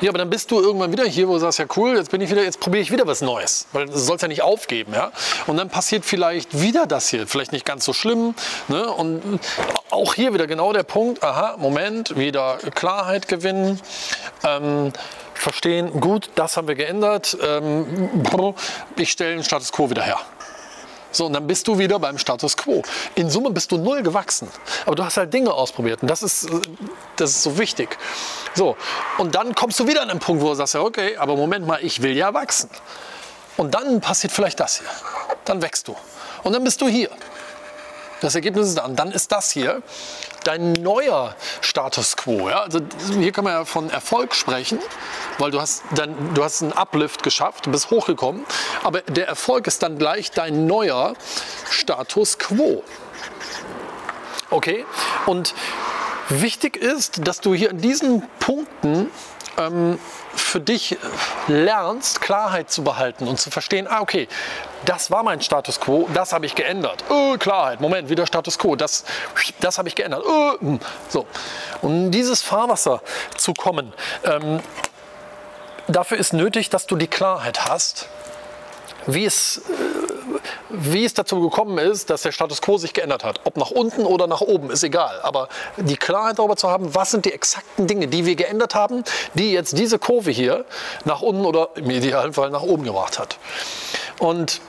ja, 0.00 0.10
aber 0.10 0.18
dann 0.18 0.30
bist 0.30 0.50
du 0.50 0.60
irgendwann 0.60 0.92
wieder 0.92 1.04
hier, 1.04 1.28
wo 1.28 1.34
du 1.34 1.38
sagst, 1.38 1.58
ja 1.58 1.66
cool, 1.76 1.96
jetzt 1.96 2.10
bin 2.10 2.20
ich 2.20 2.30
wieder, 2.30 2.42
jetzt 2.42 2.60
probiere 2.60 2.82
ich 2.82 2.90
wieder 2.90 3.06
was 3.06 3.20
Neues, 3.20 3.66
weil 3.72 3.86
du 3.86 3.98
sollst 3.98 4.22
ja 4.22 4.28
nicht 4.28 4.42
aufgeben, 4.42 4.92
ja. 4.94 5.12
Und 5.46 5.56
dann 5.56 5.68
passiert 5.68 6.04
vielleicht 6.04 6.60
wieder 6.60 6.86
das 6.86 7.08
hier, 7.08 7.26
vielleicht 7.26 7.52
nicht 7.52 7.64
ganz 7.64 7.84
so 7.84 7.92
schlimm, 7.92 8.34
ne? 8.68 8.90
Und 8.90 9.40
auch 9.90 10.14
hier 10.14 10.32
wieder 10.34 10.46
genau 10.46 10.72
der 10.72 10.82
Punkt, 10.82 11.22
aha, 11.22 11.56
Moment, 11.58 12.16
wieder 12.16 12.58
Klarheit 12.74 13.28
gewinnen. 13.28 13.80
Ähm, 14.44 14.92
verstehen, 15.34 16.00
gut, 16.00 16.30
das 16.34 16.56
haben 16.56 16.68
wir 16.68 16.74
geändert, 16.74 17.36
ähm, 17.42 18.22
ich 18.96 19.10
stelle 19.10 19.34
den 19.34 19.44
Status 19.44 19.72
quo 19.72 19.90
wieder 19.90 20.02
her. 20.02 20.18
So, 21.12 21.26
und 21.26 21.32
dann 21.32 21.46
bist 21.46 21.66
du 21.68 21.78
wieder 21.78 21.98
beim 21.98 22.18
Status 22.18 22.56
quo. 22.56 22.82
In 23.14 23.30
Summe 23.30 23.50
bist 23.50 23.72
du 23.72 23.78
null 23.78 24.02
gewachsen. 24.02 24.48
Aber 24.86 24.94
du 24.94 25.04
hast 25.04 25.16
halt 25.16 25.32
Dinge 25.32 25.52
ausprobiert 25.52 26.02
und 26.02 26.10
das 26.10 26.22
ist, 26.22 26.48
das 27.16 27.30
ist 27.30 27.42
so 27.42 27.58
wichtig. 27.58 27.96
So, 28.54 28.76
und 29.18 29.34
dann 29.34 29.54
kommst 29.54 29.80
du 29.80 29.86
wieder 29.86 30.02
an 30.02 30.10
einen 30.10 30.20
Punkt, 30.20 30.42
wo 30.42 30.48
du 30.48 30.54
sagst, 30.54 30.74
ja, 30.74 30.80
okay, 30.80 31.16
aber 31.16 31.36
Moment 31.36 31.66
mal, 31.66 31.78
ich 31.82 32.02
will 32.02 32.16
ja 32.16 32.32
wachsen. 32.34 32.70
Und 33.56 33.74
dann 33.74 34.00
passiert 34.00 34.32
vielleicht 34.32 34.60
das 34.60 34.78
hier. 34.78 34.88
Dann 35.44 35.60
wächst 35.62 35.88
du. 35.88 35.96
Und 36.42 36.52
dann 36.52 36.64
bist 36.64 36.80
du 36.80 36.88
hier. 36.88 37.10
Das 38.20 38.34
Ergebnis 38.34 38.68
ist 38.68 38.78
dann, 38.78 38.96
dann 38.96 39.12
ist 39.12 39.32
das 39.32 39.50
hier 39.50 39.82
dein 40.44 40.72
neuer 40.72 41.34
Status 41.60 42.16
quo. 42.16 42.48
Ja? 42.48 42.62
Also 42.62 42.80
hier 43.18 43.32
kann 43.32 43.44
man 43.44 43.54
ja 43.54 43.64
von 43.64 43.90
Erfolg 43.90 44.34
sprechen, 44.34 44.78
weil 45.38 45.50
du 45.50 45.60
hast, 45.60 45.82
dann, 45.94 46.34
du 46.34 46.44
hast 46.44 46.62
einen 46.62 46.72
Uplift 46.72 47.22
geschafft, 47.22 47.66
du 47.66 47.70
bist 47.70 47.90
hochgekommen, 47.90 48.44
aber 48.82 49.02
der 49.02 49.26
Erfolg 49.26 49.66
ist 49.66 49.82
dann 49.82 49.98
gleich 49.98 50.30
dein 50.30 50.66
neuer 50.66 51.14
Status 51.70 52.38
quo. 52.38 52.82
Okay? 54.50 54.84
Und 55.26 55.54
wichtig 56.28 56.76
ist, 56.76 57.26
dass 57.26 57.40
du 57.40 57.54
hier 57.54 57.70
in 57.70 57.78
diesen 57.78 58.22
Punkten 58.38 59.10
ähm, 59.58 59.98
für 60.50 60.60
dich 60.60 60.98
lernst, 61.46 62.20
Klarheit 62.20 62.70
zu 62.70 62.82
behalten 62.82 63.28
und 63.28 63.38
zu 63.38 63.50
verstehen, 63.50 63.86
ah, 63.88 64.00
okay, 64.00 64.26
das 64.84 65.10
war 65.10 65.22
mein 65.22 65.40
Status 65.40 65.78
quo, 65.78 66.08
das 66.12 66.32
habe 66.32 66.44
ich 66.44 66.56
geändert. 66.56 67.04
Oh, 67.08 67.36
Klarheit, 67.38 67.80
Moment, 67.80 68.08
wieder 68.08 68.26
Status 68.26 68.58
quo, 68.58 68.74
das, 68.74 69.04
das 69.60 69.78
habe 69.78 69.88
ich 69.88 69.94
geändert. 69.94 70.24
Oh, 70.26 70.78
so. 71.08 71.26
Und 71.82 71.90
in 71.90 72.10
dieses 72.10 72.42
Fahrwasser 72.42 73.00
zu 73.36 73.54
kommen, 73.54 73.92
ähm, 74.24 74.60
dafür 75.86 76.18
ist 76.18 76.32
nötig, 76.32 76.68
dass 76.68 76.86
du 76.86 76.96
die 76.96 77.08
Klarheit 77.08 77.66
hast, 77.66 78.08
wie 79.06 79.24
es 79.24 79.58
äh, 79.58 79.99
wie 80.68 81.04
es 81.04 81.14
dazu 81.14 81.40
gekommen 81.40 81.78
ist, 81.78 82.10
dass 82.10 82.22
der 82.22 82.32
Status 82.32 82.60
quo 82.62 82.78
sich 82.78 82.92
geändert 82.92 83.24
hat. 83.24 83.40
Ob 83.44 83.56
nach 83.56 83.70
unten 83.70 84.04
oder 84.06 84.26
nach 84.26 84.40
oben, 84.40 84.70
ist 84.70 84.82
egal. 84.82 85.20
Aber 85.22 85.48
die 85.76 85.96
Klarheit 85.96 86.38
darüber 86.38 86.56
zu 86.56 86.70
haben, 86.70 86.94
was 86.94 87.10
sind 87.10 87.24
die 87.24 87.32
exakten 87.32 87.86
Dinge, 87.86 88.08
die 88.08 88.26
wir 88.26 88.36
geändert 88.36 88.74
haben, 88.74 89.04
die 89.34 89.52
jetzt 89.52 89.78
diese 89.78 89.98
Kurve 89.98 90.30
hier 90.30 90.64
nach 91.04 91.22
unten 91.22 91.44
oder 91.44 91.70
im 91.74 91.90
Idealfall 91.90 92.50
nach 92.50 92.62
oben 92.62 92.84
gebracht 92.84 93.18
hat. 93.18 93.38
Und 94.18 94.60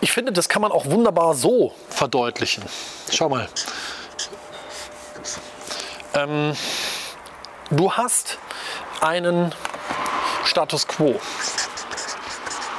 ich 0.00 0.12
finde, 0.12 0.32
das 0.32 0.48
kann 0.48 0.62
man 0.62 0.72
auch 0.72 0.86
wunderbar 0.86 1.34
so 1.34 1.72
verdeutlichen. 1.88 2.64
Schau 3.10 3.28
mal. 3.28 3.48
Ähm, 6.14 6.54
du 7.70 7.92
hast 7.92 8.38
einen 9.00 9.54
Status 10.44 10.86
quo. 10.86 11.18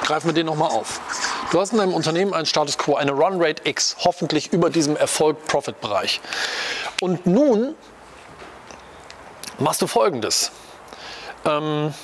Greifen 0.02 0.28
wir 0.28 0.34
den 0.34 0.46
nochmal 0.46 0.70
auf. 0.70 1.00
Du 1.50 1.60
hast 1.60 1.72
in 1.72 1.78
deinem 1.78 1.94
Unternehmen 1.94 2.34
einen 2.34 2.46
Status 2.46 2.76
Quo, 2.76 2.96
eine 2.96 3.12
Run 3.12 3.42
Rate 3.42 3.62
X, 3.68 3.96
hoffentlich 4.00 4.52
über 4.52 4.70
diesem 4.70 4.96
Erfolg-Profit-Bereich. 4.96 6.20
Und 7.00 7.26
nun 7.26 7.74
machst 9.58 9.80
du 9.80 9.86
folgendes. 9.86 10.50
Ähm, 11.44 11.94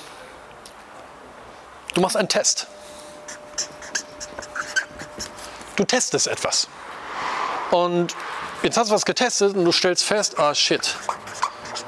Du 1.95 2.01
machst 2.01 2.17
einen 2.17 2.27
Test. 2.27 2.67
Du 5.77 5.85
testest 5.85 6.27
etwas. 6.27 6.67
Und 7.71 8.13
jetzt 8.63 8.77
hast 8.77 8.89
du 8.89 8.93
was 8.93 9.05
getestet 9.05 9.55
und 9.55 9.63
du 9.63 9.71
stellst 9.71 10.03
fest, 10.03 10.37
ah 10.37 10.53
shit, 10.53 10.93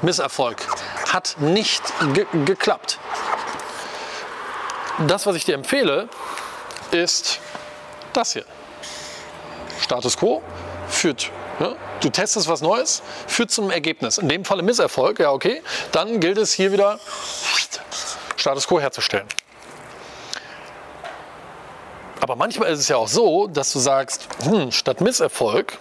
Misserfolg. 0.00 0.66
Hat 1.12 1.36
nicht 1.40 1.82
ge 2.14 2.26
geklappt. 2.46 2.98
Das, 5.06 5.26
was 5.26 5.36
ich 5.36 5.44
dir 5.44 5.54
empfehle, 5.54 6.08
ist 6.90 7.38
das 8.18 8.32
hier. 8.32 8.44
Status 9.80 10.16
quo 10.16 10.42
führt, 10.88 11.30
ja, 11.60 11.74
du 12.00 12.10
testest 12.10 12.48
was 12.48 12.60
Neues, 12.60 13.02
führt 13.26 13.50
zum 13.50 13.70
Ergebnis. 13.70 14.18
In 14.18 14.28
dem 14.28 14.44
Falle 14.44 14.62
Misserfolg, 14.62 15.20
ja 15.20 15.30
okay, 15.30 15.62
dann 15.92 16.20
gilt 16.20 16.38
es 16.38 16.52
hier 16.52 16.72
wieder 16.72 16.98
Status 18.36 18.66
quo 18.66 18.80
herzustellen. 18.80 19.26
Aber 22.20 22.36
manchmal 22.36 22.70
ist 22.70 22.80
es 22.80 22.88
ja 22.88 22.96
auch 22.96 23.08
so, 23.08 23.46
dass 23.46 23.72
du 23.72 23.78
sagst, 23.78 24.28
hm, 24.42 24.72
statt 24.72 25.00
Misserfolg 25.00 25.78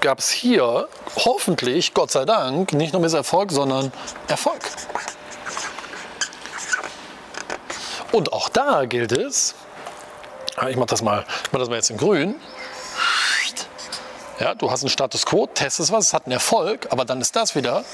gab 0.00 0.18
es 0.18 0.28
hier 0.28 0.88
hoffentlich, 1.16 1.94
Gott 1.94 2.10
sei 2.10 2.24
Dank, 2.24 2.72
nicht 2.72 2.92
nur 2.92 3.00
Misserfolg, 3.00 3.52
sondern 3.52 3.92
Erfolg. 4.28 4.60
Und 8.10 8.32
auch 8.32 8.48
da 8.48 8.84
gilt 8.84 9.12
es, 9.12 9.54
ich 10.68 10.76
mache 10.76 10.86
das, 10.86 11.02
mal, 11.02 11.24
mach 11.50 11.60
das 11.60 11.68
mal 11.68 11.76
jetzt 11.76 11.90
in 11.90 11.96
grün, 11.96 12.34
ja, 14.38 14.54
du 14.54 14.70
hast 14.70 14.82
einen 14.82 14.90
Status 14.90 15.24
Quo, 15.24 15.46
testest 15.46 15.92
was, 15.92 16.06
es 16.06 16.14
hat 16.14 16.26
einen 16.26 16.32
Erfolg, 16.32 16.88
aber 16.90 17.04
dann 17.04 17.20
ist 17.20 17.36
das 17.36 17.54
wieder 17.54 17.84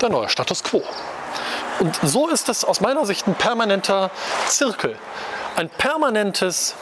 der 0.00 0.08
neue 0.10 0.28
Status 0.28 0.62
Quo. 0.62 0.82
Und 1.78 1.98
so 2.02 2.28
ist 2.28 2.48
es 2.48 2.64
aus 2.64 2.80
meiner 2.80 3.06
Sicht 3.06 3.26
ein 3.26 3.34
permanenter 3.34 4.10
Zirkel 4.48 4.96
ein 5.56 5.68
permanentes 5.70 6.74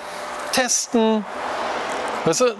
Testen. 0.52 1.24
Weißt 2.24 2.40
du, 2.40 2.54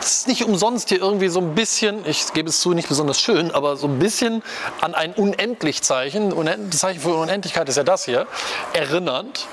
es 0.00 0.06
ist 0.06 0.28
nicht 0.28 0.44
umsonst 0.44 0.88
hier 0.88 0.98
irgendwie 0.98 1.28
so 1.28 1.40
ein 1.40 1.54
bisschen, 1.54 2.06
ich 2.06 2.32
gebe 2.32 2.48
es 2.48 2.60
zu, 2.60 2.72
nicht 2.72 2.88
besonders 2.88 3.20
schön, 3.20 3.50
aber 3.50 3.76
so 3.76 3.86
ein 3.86 3.98
bisschen 3.98 4.42
an 4.80 4.94
ein 4.94 5.12
Unendlich-Zeichen, 5.12 6.34
das 6.70 6.80
Zeichen 6.80 7.00
für 7.00 7.14
Unendlichkeit 7.14 7.68
ist 7.68 7.76
ja 7.76 7.84
das 7.84 8.06
hier, 8.06 8.26
erinnernd, 8.72 9.46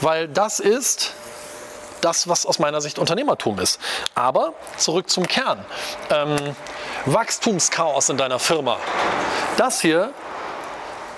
weil 0.00 0.28
das 0.28 0.60
ist 0.60 1.14
das, 2.00 2.28
was 2.28 2.46
aus 2.46 2.58
meiner 2.58 2.80
Sicht 2.80 2.98
Unternehmertum 2.98 3.58
ist. 3.58 3.80
Aber 4.14 4.54
zurück 4.76 5.08
zum 5.08 5.26
Kern. 5.26 5.64
Ähm, 6.10 6.36
Wachstumschaos 7.06 8.08
in 8.08 8.16
deiner 8.16 8.38
Firma. 8.38 8.78
Das 9.56 9.80
hier 9.80 10.12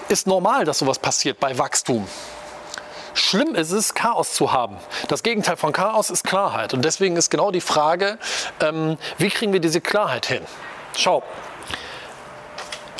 ist 0.08 0.26
normal, 0.26 0.64
dass 0.64 0.78
sowas 0.78 0.98
passiert 0.98 1.40
bei 1.40 1.56
Wachstum. 1.58 2.06
Schlimm 3.14 3.54
ist 3.54 3.70
es, 3.70 3.94
Chaos 3.94 4.34
zu 4.34 4.52
haben. 4.52 4.76
Das 5.08 5.22
Gegenteil 5.22 5.56
von 5.56 5.72
Chaos 5.72 6.10
ist 6.10 6.24
Klarheit. 6.24 6.74
Und 6.74 6.84
deswegen 6.84 7.16
ist 7.16 7.30
genau 7.30 7.52
die 7.52 7.60
Frage, 7.60 8.18
ähm, 8.60 8.98
wie 9.18 9.30
kriegen 9.30 9.52
wir 9.52 9.60
diese 9.60 9.80
Klarheit 9.80 10.26
hin? 10.26 10.44
Schau, 10.96 11.22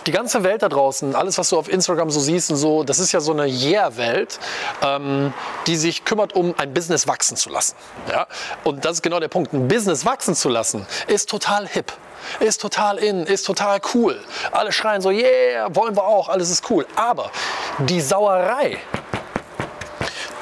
die 0.06 0.12
ganze 0.12 0.44
Welt 0.44 0.62
da 0.62 0.68
draußen, 0.68 1.14
alles, 1.14 1.38
was 1.38 1.48
du 1.48 1.58
auf 1.58 1.68
Instagram 1.68 2.10
so 2.10 2.20
siehst 2.20 2.50
und 2.50 2.56
so, 2.56 2.84
das 2.84 2.98
ist 2.98 3.12
ja 3.12 3.20
so 3.20 3.32
eine 3.32 3.46
Yeah-Welt, 3.46 4.38
ähm, 4.82 5.32
die 5.66 5.76
sich 5.76 6.04
kümmert, 6.04 6.34
um 6.34 6.54
ein 6.58 6.74
Business 6.74 7.08
wachsen 7.08 7.36
zu 7.36 7.50
lassen. 7.50 7.74
Ja? 8.10 8.26
Und 8.64 8.84
das 8.84 8.94
ist 8.94 9.02
genau 9.02 9.20
der 9.20 9.28
Punkt. 9.28 9.52
Ein 9.52 9.68
Business 9.68 10.04
wachsen 10.04 10.34
zu 10.34 10.48
lassen, 10.48 10.86
ist 11.06 11.28
total 11.28 11.66
hip. 11.66 11.92
Ist 12.40 12.62
total 12.62 12.98
in, 12.98 13.24
ist 13.24 13.44
total 13.44 13.80
cool. 13.92 14.18
Alle 14.50 14.72
schreien 14.72 15.02
so, 15.02 15.10
yeah, 15.10 15.74
wollen 15.74 15.94
wir 15.94 16.04
auch, 16.04 16.30
alles 16.30 16.50
ist 16.50 16.70
cool. 16.70 16.86
Aber 16.96 17.30
die 17.78 18.00
Sauerei, 18.00 18.78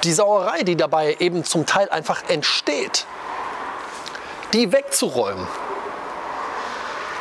die 0.05 0.13
Sauerei, 0.13 0.63
die 0.63 0.77
dabei 0.77 1.17
eben 1.19 1.45
zum 1.45 1.67
Teil 1.67 1.89
einfach 1.89 2.23
entsteht, 2.29 3.05
die 4.53 4.71
wegzuräumen 4.71 5.47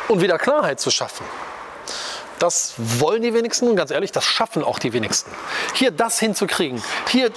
und 0.08 0.20
wieder 0.20 0.38
Klarheit 0.38 0.78
zu 0.78 0.90
schaffen. 0.90 1.24
Das 2.42 2.74
wollen 2.76 3.22
die 3.22 3.34
wenigsten 3.34 3.68
und 3.68 3.76
ganz 3.76 3.92
ehrlich, 3.92 4.10
das 4.10 4.24
schaffen 4.24 4.64
auch 4.64 4.80
die 4.80 4.92
wenigsten. 4.92 5.30
Hier 5.74 5.92
das 5.92 6.18
hinzukriegen, 6.18 6.82
hier 7.08 7.30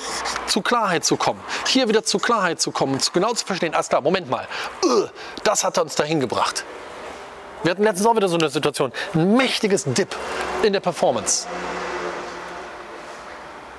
zu 0.47 0.63
Klarheit 0.63 1.05
zu 1.05 1.15
kommen, 1.15 1.39
hier 1.67 1.87
wieder 1.87 2.03
zu 2.03 2.17
Klarheit 2.17 2.59
zu 2.59 2.71
kommen, 2.71 2.99
genau 3.13 3.31
zu 3.33 3.45
verstehen, 3.45 3.75
alles 3.75 3.89
klar, 3.89 4.01
Moment 4.01 4.31
mal, 4.31 4.47
uh, 4.83 5.05
das 5.43 5.63
hat 5.63 5.77
uns 5.77 5.93
dahin 5.93 6.19
gebracht. 6.19 6.65
Wir 7.61 7.69
hatten 7.69 7.83
letztens 7.83 8.07
auch 8.07 8.15
wieder 8.15 8.27
so 8.27 8.35
eine 8.35 8.49
Situation, 8.49 8.91
ein 9.13 9.35
mächtiges 9.37 9.83
Dip 9.85 10.15
in 10.63 10.73
der 10.73 10.79
Performance. 10.79 11.45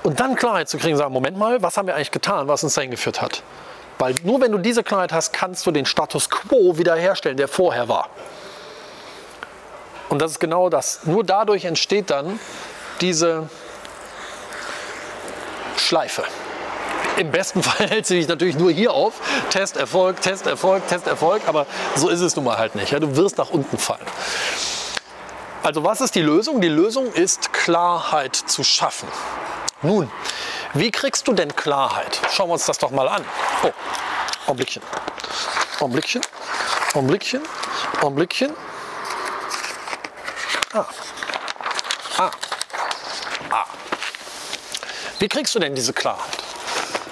Und 0.05 0.21
dann 0.21 0.37
Klarheit 0.37 0.69
zu 0.69 0.79
kriegen, 0.79 0.97
sagen, 0.97 1.13
Moment 1.13 1.37
mal, 1.37 1.61
was 1.61 1.77
haben 1.77 1.89
wir 1.89 1.97
eigentlich 1.97 2.13
getan, 2.13 2.47
was 2.47 2.63
uns 2.63 2.75
dahin 2.75 2.93
geführt 2.93 3.21
hat? 3.21 3.43
Weil 3.99 4.15
nur 4.23 4.41
wenn 4.41 4.53
du 4.53 4.59
diese 4.59 4.85
Klarheit 4.85 5.13
hast, 5.13 5.33
kannst 5.33 5.67
du 5.67 5.73
den 5.73 5.87
Status 5.87 6.31
quo 6.31 6.79
wiederherstellen, 6.79 7.37
der 7.37 7.49
vorher 7.49 7.89
war. 7.89 8.11
Und 10.09 10.21
das 10.21 10.33
ist 10.33 10.41
genau 10.41 10.69
das. 10.69 11.01
Nur 11.05 11.25
dadurch 11.25 11.65
entsteht 11.65 12.11
dann 12.11 12.39
diese 13.01 13.49
Schleife. 15.77 16.25
Im 17.17 17.31
besten 17.31 17.63
Fall 17.65 17.89
hält 17.89 18.07
sie 18.07 18.17
dich 18.17 18.29
natürlich 18.29 18.57
nur 18.57 18.71
hier 18.71 18.93
auf. 18.93 19.15
Test, 19.51 19.77
Erfolg, 19.77 20.21
Test, 20.21 20.47
Erfolg, 20.47 20.87
Test, 20.89 21.07
Erfolg. 21.07 21.43
Aber 21.47 21.67
so 21.95 22.09
ist 22.09 22.21
es 22.21 22.37
nun 22.37 22.45
mal 22.45 22.59
halt 22.59 22.75
nicht. 22.75 22.93
Du 22.93 23.17
wirst 23.17 23.39
nach 23.39 23.51
unten 23.51 23.79
fallen. 23.79 24.07
Also 25.63 25.83
was 25.83 26.01
ist 26.01 26.15
die 26.15 26.23
Lösung? 26.23 26.61
Die 26.61 26.69
Lösung 26.69 27.13
ist 27.13 27.53
Klarheit 27.53 28.37
zu 28.37 28.63
schaffen. 28.63 29.09
Nun, 29.83 30.11
wie 30.75 30.91
kriegst 30.91 31.27
du 31.29 31.33
denn 31.33 31.55
Klarheit? 31.57 32.21
Schauen 32.31 32.49
wir 32.49 32.55
uns 32.55 32.67
das 32.67 32.79
doch 32.79 32.91
mal 32.91 33.09
an. 33.09 33.25
Oh, 33.63 33.73
Augenblickchen. 34.47 34.83
Augenblickchen. 35.81 36.23
Augenblickchen. 36.95 37.43
Augenblickchen. 38.01 38.55
Ah. 40.73 40.87
Ah. 42.19 42.31
Ah. 43.51 43.65
Wie 45.19 45.29
kriegst 45.29 45.55
du 45.55 45.59
denn 45.59 45.75
diese 45.75 45.93
Klarheit? 45.93 46.39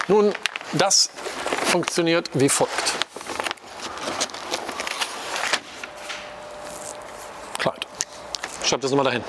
Nun, 0.08 0.34
das 0.72 1.08
funktioniert 1.66 2.28
wie 2.34 2.48
folgt. 2.48 2.72
Kleid. 7.58 7.86
Schreib 8.64 8.80
das 8.80 8.90
mal 8.92 9.04
dahin. 9.04 9.24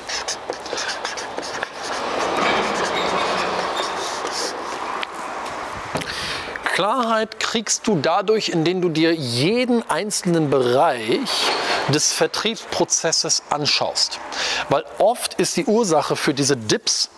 Klarheit 6.74 7.39
kriegst 7.39 7.88
du 7.88 7.98
dadurch, 8.01 8.50
indem 8.50 8.82
du 8.82 8.89
dir 8.89 9.13
jeden 9.13 9.89
einzelnen 9.89 10.50
Bereich 10.50 11.50
des 11.89 12.13
Vertriebsprozesses 12.13 13.44
anschaust. 13.50 14.20
Weil 14.70 14.86
oft 14.98 15.36
ist 15.36 15.58
die 15.58 15.65
Ursache 15.65 16.15
für 16.15 16.34
diese 16.34 16.58
Dips 16.58 17.10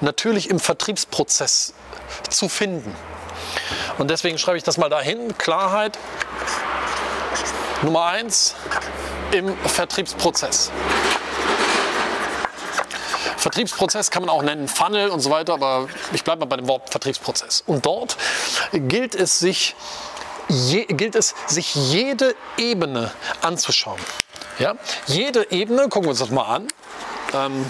natürlich 0.00 0.50
im 0.50 0.60
Vertriebsprozess 0.60 1.74
zu 2.30 2.48
finden. 2.48 2.94
Und 3.98 4.10
deswegen 4.10 4.38
schreibe 4.38 4.56
ich 4.56 4.64
das 4.64 4.78
mal 4.78 4.88
dahin. 4.88 5.36
Klarheit 5.38 5.98
Nummer 7.82 8.06
eins 8.06 8.54
im 9.32 9.54
Vertriebsprozess. 9.58 10.70
Vertriebsprozess 13.36 14.10
kann 14.10 14.22
man 14.22 14.30
auch 14.30 14.42
nennen, 14.42 14.68
Funnel 14.68 15.10
und 15.10 15.20
so 15.20 15.28
weiter, 15.28 15.52
aber 15.52 15.88
ich 16.14 16.24
bleibe 16.24 16.40
mal 16.40 16.46
bei 16.46 16.56
dem 16.56 16.66
Wort 16.66 16.88
Vertriebsprozess. 16.88 17.62
Und 17.66 17.84
dort 17.84 18.16
gilt 18.72 19.14
es 19.14 19.38
sich, 19.38 19.76
je, 20.48 20.84
gilt 20.86 21.14
es, 21.14 21.34
sich 21.46 21.74
jede 21.74 22.34
Ebene 22.56 23.10
anzuschauen. 23.42 24.00
Ja? 24.58 24.74
Jede 25.06 25.50
Ebene, 25.50 25.88
gucken 25.88 26.04
wir 26.04 26.10
uns 26.10 26.18
das 26.20 26.30
mal 26.30 26.44
an. 26.44 26.68
Ähm, 27.32 27.66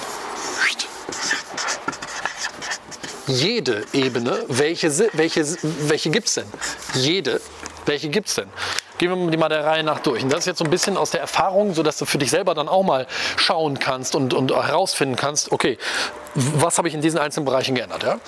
jede 3.26 3.86
Ebene, 3.92 4.44
welche, 4.48 4.92
welche, 5.14 5.46
welche 5.62 6.10
gibt 6.10 6.28
es 6.28 6.34
denn? 6.34 6.46
Jede, 6.94 7.40
welche 7.86 8.08
gibt 8.08 8.28
es 8.28 8.34
denn? 8.34 8.48
Gehen 8.98 9.30
wir 9.30 9.38
mal 9.38 9.48
der 9.48 9.64
Reihe 9.64 9.82
nach 9.82 10.00
durch. 10.00 10.22
Und 10.22 10.30
das 10.30 10.40
ist 10.40 10.46
jetzt 10.46 10.58
so 10.58 10.64
ein 10.64 10.70
bisschen 10.70 10.96
aus 10.96 11.10
der 11.10 11.20
Erfahrung, 11.20 11.74
sodass 11.74 11.96
du 11.96 12.04
für 12.04 12.18
dich 12.18 12.30
selber 12.30 12.54
dann 12.54 12.68
auch 12.68 12.82
mal 12.82 13.06
schauen 13.36 13.78
kannst 13.78 14.14
und, 14.14 14.34
und 14.34 14.52
herausfinden 14.52 15.16
kannst, 15.16 15.52
okay, 15.52 15.78
was 16.34 16.78
habe 16.78 16.88
ich 16.88 16.94
in 16.94 17.00
diesen 17.00 17.18
einzelnen 17.18 17.46
Bereichen 17.46 17.74
geändert. 17.74 18.02
Ja? 18.02 18.18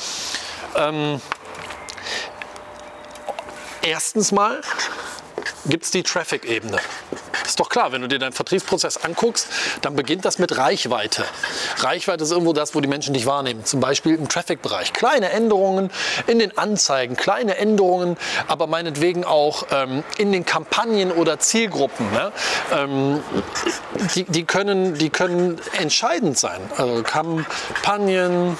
Ähm, 0.76 1.20
erstens 3.86 4.32
mal 4.32 4.60
gibt 5.66 5.84
es 5.84 5.90
die 5.90 6.02
Traffic-Ebene. 6.02 6.78
Ist 7.44 7.60
doch 7.60 7.68
klar, 7.68 7.92
wenn 7.92 8.02
du 8.02 8.08
dir 8.08 8.18
deinen 8.18 8.32
Vertriebsprozess 8.32 8.96
anguckst, 8.96 9.48
dann 9.82 9.94
beginnt 9.94 10.24
das 10.24 10.38
mit 10.38 10.56
Reichweite. 10.56 11.24
Reichweite 11.78 12.24
ist 12.24 12.32
irgendwo 12.32 12.52
das, 12.52 12.74
wo 12.74 12.80
die 12.80 12.88
Menschen 12.88 13.14
dich 13.14 13.26
wahrnehmen. 13.26 13.64
Zum 13.64 13.80
Beispiel 13.80 14.16
im 14.16 14.28
Traffic-Bereich. 14.28 14.92
Kleine 14.92 15.30
Änderungen 15.30 15.90
in 16.26 16.40
den 16.40 16.58
Anzeigen, 16.58 17.16
kleine 17.16 17.56
Änderungen, 17.56 18.16
aber 18.48 18.66
meinetwegen 18.66 19.24
auch 19.24 19.66
ähm, 19.70 20.02
in 20.18 20.32
den 20.32 20.44
Kampagnen 20.44 21.12
oder 21.12 21.38
Zielgruppen. 21.38 22.10
Ne? 22.12 22.32
Ähm, 22.72 23.22
die, 24.14 24.24
die, 24.24 24.44
können, 24.44 24.94
die 24.94 25.10
können 25.10 25.60
entscheidend 25.78 26.38
sein. 26.38 26.60
Also 26.76 27.02
Kampagnen, 27.04 28.58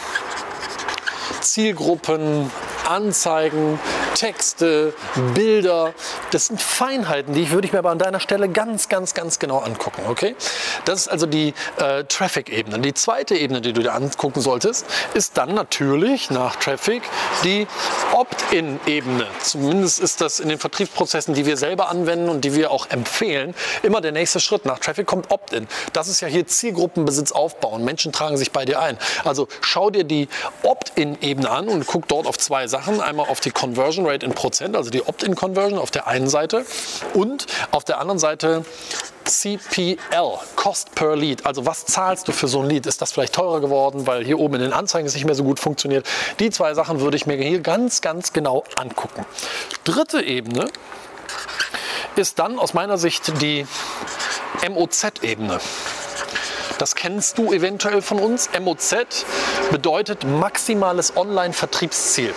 Zielgruppen, 1.41 2.51
Anzeigen, 2.87 3.79
Texte, 4.15 4.95
Bilder. 5.35 5.93
Das 6.31 6.47
sind 6.47 6.61
Feinheiten, 6.61 7.35
die 7.35 7.51
würde 7.51 7.67
ich 7.67 7.73
mir 7.73 7.81
aber 7.81 7.91
an 7.91 7.99
deiner 7.99 8.21
Stelle 8.21 8.49
ganz, 8.49 8.89
ganz, 8.89 9.15
ganz 9.15 9.39
genau 9.39 9.59
angucken. 9.59 10.03
Okay? 10.09 10.37
Das 10.85 11.01
ist 11.01 11.09
also 11.09 11.27
die 11.27 11.55
äh, 11.79 12.05
Traffic-Ebene. 12.05 12.79
Die 12.79 12.95
zweite 12.95 13.35
Ebene, 13.35 13.61
die 13.61 13.73
du 13.73 13.83
dir 13.83 13.95
angucken 13.95 14.41
solltest, 14.41 14.87
ist 15.15 15.37
dann 15.37 15.55
natürlich 15.55 16.31
nach 16.31 16.57
Traffic 16.57 17.03
die 17.45 17.67
Opt-in-Ebene. 18.13 19.27
Zumindest 19.43 20.01
ist 20.01 20.21
das 20.21 20.41
in 20.41 20.49
den 20.49 20.59
Vertriebsprozessen, 20.59 21.35
die 21.35 21.47
wir 21.47 21.57
selber 21.57 21.89
anwenden 21.89 22.29
und 22.29 22.45
die 22.45 22.55
wir 22.55 22.71
auch 22.71 22.89
empfehlen, 22.91 23.55
immer 23.83 24.01
der 24.01 24.13
nächste 24.13 24.41
Schritt. 24.41 24.65
Nach 24.65 24.79
Traffic 24.79 25.07
kommt 25.07 25.31
Opt-in. 25.31 25.67
Das 25.93 26.09
ist 26.09 26.21
ja 26.21 26.29
hier 26.29 26.47
Zielgruppenbesitz 26.47 27.33
aufbauen. 27.33 27.85
Menschen 27.85 28.13
tragen 28.13 28.37
sich 28.37 28.53
bei 28.53 28.65
dir 28.65 28.81
ein. 28.81 28.99
Also 29.25 29.49
schau 29.61 29.91
dir 29.91 30.05
die 30.05 30.29
Opt-in-Ebene 30.63 31.51
an 31.51 31.69
und 31.69 31.87
guck 31.87 32.09
dort 32.09 32.27
auf 32.27 32.39
zwei 32.39 32.67
Sachen. 32.67 32.76
Einmal 32.77 33.29
auf 33.29 33.41
die 33.41 33.51
Conversion 33.51 34.07
Rate 34.07 34.25
in 34.27 34.33
Prozent, 34.33 34.77
also 34.77 34.91
die 34.91 35.07
Opt-in-Conversion 35.07 35.79
auf 35.79 35.91
der 35.91 36.07
einen 36.07 36.29
Seite 36.29 36.65
und 37.15 37.47
auf 37.71 37.85
der 37.85 37.99
anderen 37.99 38.19
Seite 38.19 38.65
CPL, 39.25 39.99
Cost 40.55 40.95
per 40.95 41.17
Lead. 41.17 41.47
Also 41.47 41.67
was 41.67 41.85
zahlst 41.85 42.29
du 42.29 42.33
für 42.33 42.49
so 42.49 42.61
ein 42.61 42.69
Lead? 42.69 42.87
Ist 42.87 43.03
das 43.03 43.13
vielleicht 43.13 43.35
teurer 43.35 43.61
geworden, 43.61 44.07
weil 44.07 44.25
hier 44.25 44.39
oben 44.39 44.55
in 44.57 44.61
den 44.61 44.73
Anzeigen 44.73 45.07
es 45.07 45.15
nicht 45.15 45.25
mehr 45.25 45.35
so 45.35 45.45
gut 45.45 45.59
funktioniert? 45.59 46.07
Die 46.39 46.51
zwei 46.51 46.75
Sachen 46.75 47.01
würde 47.01 47.17
ich 47.17 47.27
mir 47.27 47.37
hier 47.37 47.61
ganz, 47.61 48.01
ganz 48.01 48.33
genau 48.33 48.65
angucken. 48.77 49.27
Dritte 49.85 50.23
Ebene 50.23 50.69
ist 52.15 52.39
dann 52.39 52.59
aus 52.59 52.75
meiner 52.75 52.99
Sicht 52.99 53.43
die 53.43 53.67
MOZ-Ebene. 54.69 55.61
Das 56.79 56.95
kennst 56.95 57.39
du 57.39 57.53
eventuell 57.53 58.03
von 58.03 58.19
uns. 58.19 58.51
MOZ 58.61 59.25
bedeutet 59.71 60.25
maximales 60.25 61.17
Online-Vertriebsziel. 61.17 62.35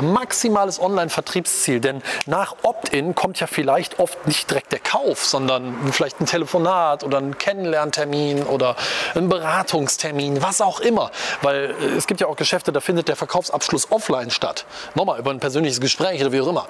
Maximales 0.00 0.80
Online-Vertriebsziel, 0.80 1.80
denn 1.80 2.02
nach 2.26 2.56
Opt-in 2.62 3.14
kommt 3.14 3.40
ja 3.40 3.46
vielleicht 3.46 3.98
oft 3.98 4.26
nicht 4.26 4.50
direkt 4.50 4.72
der 4.72 4.80
Kauf, 4.80 5.24
sondern 5.24 5.74
vielleicht 5.92 6.20
ein 6.20 6.26
Telefonat 6.26 7.04
oder 7.04 7.18
ein 7.18 7.38
Kennenlerntermin 7.38 8.42
oder 8.42 8.76
ein 9.14 9.28
Beratungstermin, 9.28 10.42
was 10.42 10.60
auch 10.60 10.80
immer. 10.80 11.10
Weil 11.40 11.74
äh, 11.80 11.96
es 11.96 12.06
gibt 12.06 12.20
ja 12.20 12.26
auch 12.26 12.36
Geschäfte, 12.36 12.72
da 12.72 12.80
findet 12.80 13.08
der 13.08 13.16
Verkaufsabschluss 13.16 13.90
offline 13.90 14.30
statt. 14.30 14.66
Nochmal 14.94 15.18
über 15.18 15.30
ein 15.30 15.40
persönliches 15.40 15.80
Gespräch 15.80 16.20
oder 16.20 16.32
wie 16.32 16.40
auch 16.40 16.48
immer. 16.48 16.66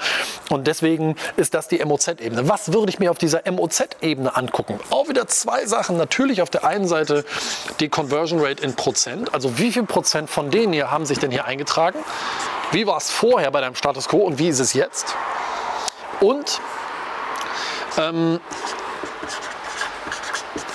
Und 0.50 0.66
deswegen 0.66 1.16
ist 1.36 1.54
das 1.54 1.66
die 1.68 1.84
MOZ-Ebene. 1.84 2.48
Was 2.48 2.72
würde 2.72 2.90
ich 2.90 2.98
mir 3.00 3.10
auf 3.10 3.18
dieser 3.18 3.42
MOZ-Ebene 3.50 4.36
angucken? 4.36 4.78
Auch 4.90 5.08
wieder 5.08 5.26
zwei 5.26 5.66
Sachen. 5.66 5.96
Natürlich 5.96 6.42
auf 6.42 6.50
der 6.50 6.64
einen 6.64 6.86
Seite 6.86 6.91
die 7.80 7.88
Conversion 7.88 8.40
Rate 8.40 8.62
in 8.62 8.74
Prozent. 8.74 9.32
Also 9.34 9.58
wie 9.58 9.72
viel 9.72 9.84
Prozent 9.84 10.30
von 10.30 10.50
denen 10.50 10.72
hier 10.72 10.90
haben 10.90 11.06
sich 11.06 11.18
denn 11.18 11.30
hier 11.30 11.44
eingetragen? 11.44 11.98
Wie 12.70 12.86
war 12.86 12.96
es 12.96 13.10
vorher 13.10 13.50
bei 13.50 13.60
deinem 13.60 13.74
Status 13.74 14.08
Quo 14.08 14.18
und 14.18 14.38
wie 14.38 14.48
ist 14.48 14.60
es 14.60 14.72
jetzt? 14.72 15.14
Und 16.20 16.60
ähm, 17.98 18.40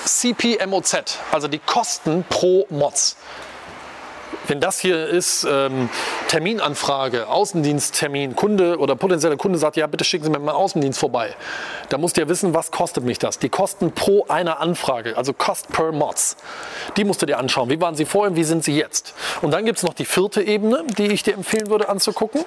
CPMOZ, 0.05 1.19
also 1.31 1.47
die 1.47 1.59
Kosten 1.59 2.25
pro 2.29 2.65
Mods. 2.69 3.17
Wenn 4.47 4.61
das 4.61 4.79
hier 4.79 5.07
ist, 5.07 5.45
ähm, 5.49 5.89
Terminanfrage, 6.29 7.27
Außendiensttermin, 7.27 8.35
Kunde 8.35 8.77
oder 8.77 8.95
potenzieller 8.95 9.35
Kunde 9.35 9.57
sagt, 9.59 9.75
ja, 9.75 9.87
bitte 9.87 10.05
schicken 10.05 10.23
Sie 10.23 10.29
mir 10.29 10.39
mal 10.39 10.53
Außendienst 10.53 10.99
vorbei. 10.99 11.35
Da 11.89 11.97
musst 11.97 12.17
du 12.17 12.21
ja 12.21 12.29
wissen, 12.29 12.53
was 12.53 12.71
kostet 12.71 13.03
mich 13.03 13.19
das? 13.19 13.39
Die 13.39 13.49
Kosten 13.49 13.91
pro 13.91 14.25
einer 14.29 14.59
Anfrage, 14.59 15.17
also 15.17 15.33
Cost 15.33 15.69
per 15.69 15.91
Mods. 15.91 16.37
Die 16.95 17.03
musst 17.03 17.21
du 17.21 17.25
dir 17.25 17.37
anschauen. 17.37 17.69
Wie 17.69 17.81
waren 17.81 17.95
sie 17.95 18.05
vorher, 18.05 18.35
wie 18.35 18.43
sind 18.45 18.63
sie 18.63 18.77
jetzt? 18.77 19.13
Und 19.41 19.51
dann 19.51 19.65
gibt 19.65 19.79
es 19.79 19.83
noch 19.83 19.93
die 19.93 20.05
vierte 20.05 20.41
Ebene, 20.41 20.85
die 20.97 21.07
ich 21.07 21.23
dir 21.23 21.33
empfehlen 21.33 21.69
würde 21.69 21.89
anzugucken. 21.89 22.45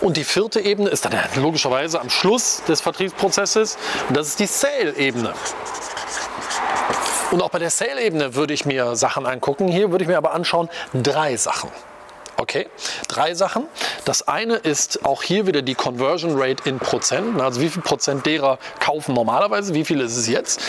Und 0.00 0.16
die 0.16 0.24
vierte 0.24 0.60
Ebene 0.60 0.90
ist 0.90 1.04
dann 1.04 1.12
logischerweise 1.36 2.00
am 2.00 2.10
Schluss 2.10 2.62
des 2.66 2.80
Vertriebsprozesses. 2.80 3.78
Und 4.08 4.16
das 4.16 4.28
ist 4.28 4.40
die 4.40 4.46
Sale-Ebene. 4.46 5.34
Und 7.32 7.40
auch 7.40 7.48
bei 7.48 7.58
der 7.58 7.70
Sale-Ebene 7.70 8.34
würde 8.34 8.52
ich 8.52 8.66
mir 8.66 8.94
Sachen 8.94 9.24
angucken. 9.24 9.66
Hier 9.66 9.90
würde 9.90 10.04
ich 10.04 10.08
mir 10.08 10.18
aber 10.18 10.34
anschauen 10.34 10.68
drei 10.92 11.36
Sachen. 11.38 11.70
Okay, 12.36 12.66
drei 13.08 13.34
Sachen. 13.34 13.68
Das 14.04 14.28
eine 14.28 14.56
ist 14.56 15.06
auch 15.06 15.22
hier 15.22 15.46
wieder 15.46 15.62
die 15.62 15.74
Conversion 15.74 16.32
Rate 16.34 16.68
in 16.68 16.78
Prozent. 16.78 17.40
Also 17.40 17.62
wie 17.62 17.70
viel 17.70 17.80
Prozent 17.80 18.26
derer 18.26 18.58
kaufen 18.80 19.14
normalerweise, 19.14 19.72
wie 19.72 19.84
viel 19.84 20.00
ist 20.00 20.16
es 20.16 20.28
jetzt. 20.28 20.60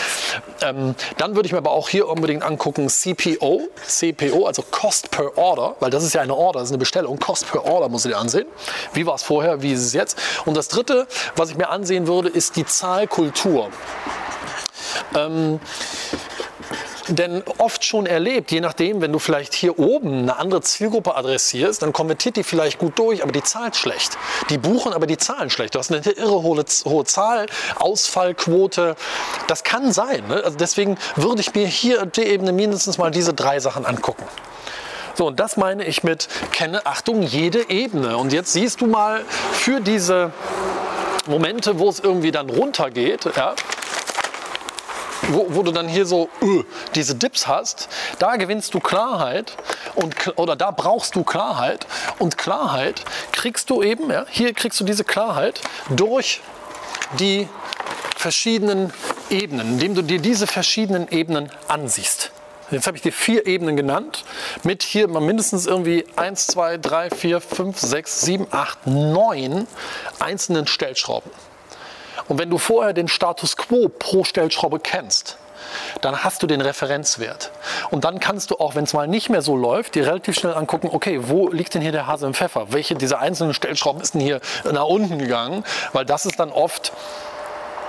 Ähm, 0.62 0.94
dann 1.18 1.34
würde 1.34 1.46
ich 1.46 1.52
mir 1.52 1.58
aber 1.58 1.72
auch 1.72 1.90
hier 1.90 2.08
unbedingt 2.08 2.42
angucken 2.42 2.88
CPO, 2.88 3.68
CPO, 3.86 4.46
also 4.46 4.62
Cost 4.70 5.10
per 5.10 5.36
Order, 5.36 5.76
weil 5.80 5.90
das 5.90 6.02
ist 6.02 6.14
ja 6.14 6.22
eine 6.22 6.34
Order, 6.34 6.60
das 6.60 6.68
ist 6.68 6.72
eine 6.72 6.78
Bestellung. 6.78 7.18
Cost 7.18 7.50
per 7.50 7.66
Order 7.66 7.90
muss 7.90 8.06
ich 8.06 8.12
dir 8.12 8.18
ansehen. 8.18 8.46
Wie 8.94 9.04
war 9.04 9.16
es 9.16 9.22
vorher, 9.22 9.60
wie 9.60 9.72
ist 9.72 9.84
es 9.84 9.92
jetzt. 9.92 10.18
Und 10.46 10.56
das 10.56 10.68
dritte, 10.68 11.06
was 11.36 11.50
ich 11.50 11.56
mir 11.56 11.68
ansehen 11.68 12.06
würde, 12.06 12.30
ist 12.30 12.56
die 12.56 12.64
Zahlkultur. 12.64 13.68
Ähm, 15.14 15.60
denn 17.08 17.42
oft 17.58 17.84
schon 17.84 18.06
erlebt, 18.06 18.50
je 18.50 18.60
nachdem, 18.60 19.00
wenn 19.00 19.12
du 19.12 19.18
vielleicht 19.18 19.54
hier 19.54 19.78
oben 19.78 20.20
eine 20.20 20.36
andere 20.36 20.60
Zielgruppe 20.62 21.16
adressierst, 21.16 21.82
dann 21.82 21.92
konvertiert 21.92 22.36
die 22.36 22.44
vielleicht 22.44 22.78
gut 22.78 22.98
durch, 22.98 23.22
aber 23.22 23.32
die 23.32 23.42
zahlt 23.42 23.76
schlecht. 23.76 24.16
Die 24.50 24.58
buchen, 24.58 24.92
aber 24.92 25.06
die 25.06 25.16
zahlen 25.16 25.50
schlecht. 25.50 25.74
Du 25.74 25.78
hast 25.78 25.92
eine 25.92 26.00
irre 26.00 26.42
hohe, 26.42 26.64
hohe 26.84 27.04
Zahl, 27.04 27.46
Ausfallquote. 27.76 28.96
Das 29.46 29.64
kann 29.64 29.92
sein. 29.92 30.26
Ne? 30.28 30.42
Also 30.44 30.56
deswegen 30.56 30.96
würde 31.16 31.40
ich 31.40 31.54
mir 31.54 31.66
hier 31.66 32.02
auf 32.02 32.10
der 32.10 32.26
Ebene 32.26 32.52
mindestens 32.52 32.98
mal 32.98 33.10
diese 33.10 33.34
drei 33.34 33.60
Sachen 33.60 33.86
angucken. 33.86 34.24
So, 35.14 35.28
und 35.28 35.38
das 35.38 35.56
meine 35.56 35.84
ich 35.84 36.02
mit 36.02 36.28
kenne, 36.52 36.86
Achtung, 36.86 37.22
jede 37.22 37.70
Ebene. 37.70 38.16
Und 38.16 38.32
jetzt 38.32 38.52
siehst 38.52 38.80
du 38.80 38.86
mal 38.86 39.24
für 39.52 39.80
diese 39.80 40.32
Momente, 41.26 41.78
wo 41.78 41.88
es 41.88 42.00
irgendwie 42.00 42.32
dann 42.32 42.50
runtergeht, 42.50 43.24
ja, 43.36 43.54
wo, 45.28 45.46
wo 45.48 45.62
du 45.62 45.72
dann 45.72 45.88
hier 45.88 46.06
so 46.06 46.28
uh, 46.42 46.64
diese 46.94 47.14
Dips 47.14 47.46
hast, 47.46 47.88
da 48.18 48.36
gewinnst 48.36 48.74
du 48.74 48.80
Klarheit 48.80 49.56
und, 49.94 50.14
oder 50.36 50.56
da 50.56 50.70
brauchst 50.70 51.16
du 51.16 51.24
Klarheit 51.24 51.86
und 52.18 52.38
Klarheit 52.38 53.04
kriegst 53.32 53.70
du 53.70 53.82
eben, 53.82 54.10
ja, 54.10 54.26
hier 54.28 54.52
kriegst 54.54 54.80
du 54.80 54.84
diese 54.84 55.04
Klarheit 55.04 55.60
durch 55.90 56.40
die 57.18 57.48
verschiedenen 58.16 58.92
Ebenen, 59.30 59.74
indem 59.74 59.94
du 59.94 60.02
dir 60.02 60.18
diese 60.18 60.46
verschiedenen 60.46 61.08
Ebenen 61.08 61.50
ansiehst. 61.68 62.30
Jetzt 62.70 62.86
habe 62.86 62.96
ich 62.96 63.02
dir 63.02 63.12
vier 63.12 63.46
Ebenen 63.46 63.76
genannt, 63.76 64.24
mit 64.62 64.82
hier 64.82 65.06
mal 65.06 65.20
mindestens 65.20 65.66
irgendwie 65.66 66.06
1, 66.16 66.46
2, 66.48 66.78
3, 66.78 67.10
4, 67.10 67.40
5, 67.40 67.78
6, 67.78 68.20
7, 68.22 68.46
8, 68.50 68.86
9 68.86 69.66
einzelnen 70.18 70.66
Stellschrauben. 70.66 71.30
Und 72.28 72.38
wenn 72.38 72.50
du 72.50 72.58
vorher 72.58 72.92
den 72.92 73.08
Status 73.08 73.56
quo 73.56 73.88
pro 73.88 74.24
Stellschraube 74.24 74.80
kennst, 74.80 75.36
dann 76.00 76.22
hast 76.22 76.42
du 76.42 76.46
den 76.46 76.60
Referenzwert. 76.60 77.50
Und 77.90 78.04
dann 78.04 78.20
kannst 78.20 78.50
du 78.50 78.56
auch, 78.56 78.74
wenn 78.74 78.84
es 78.84 78.92
mal 78.92 79.08
nicht 79.08 79.30
mehr 79.30 79.42
so 79.42 79.56
läuft, 79.56 79.94
dir 79.94 80.06
relativ 80.06 80.36
schnell 80.36 80.54
angucken, 80.54 80.90
okay, 80.92 81.20
wo 81.22 81.48
liegt 81.48 81.74
denn 81.74 81.82
hier 81.82 81.92
der 81.92 82.06
Hase 82.06 82.26
im 82.26 82.34
Pfeffer? 82.34 82.72
Welche 82.72 82.94
dieser 82.94 83.20
einzelnen 83.20 83.54
Stellschrauben 83.54 84.00
ist 84.00 84.14
denn 84.14 84.20
hier 84.20 84.40
nach 84.70 84.84
unten 84.84 85.18
gegangen? 85.18 85.64
Weil 85.92 86.04
das 86.04 86.26
ist 86.26 86.38
dann 86.38 86.50
oft 86.50 86.92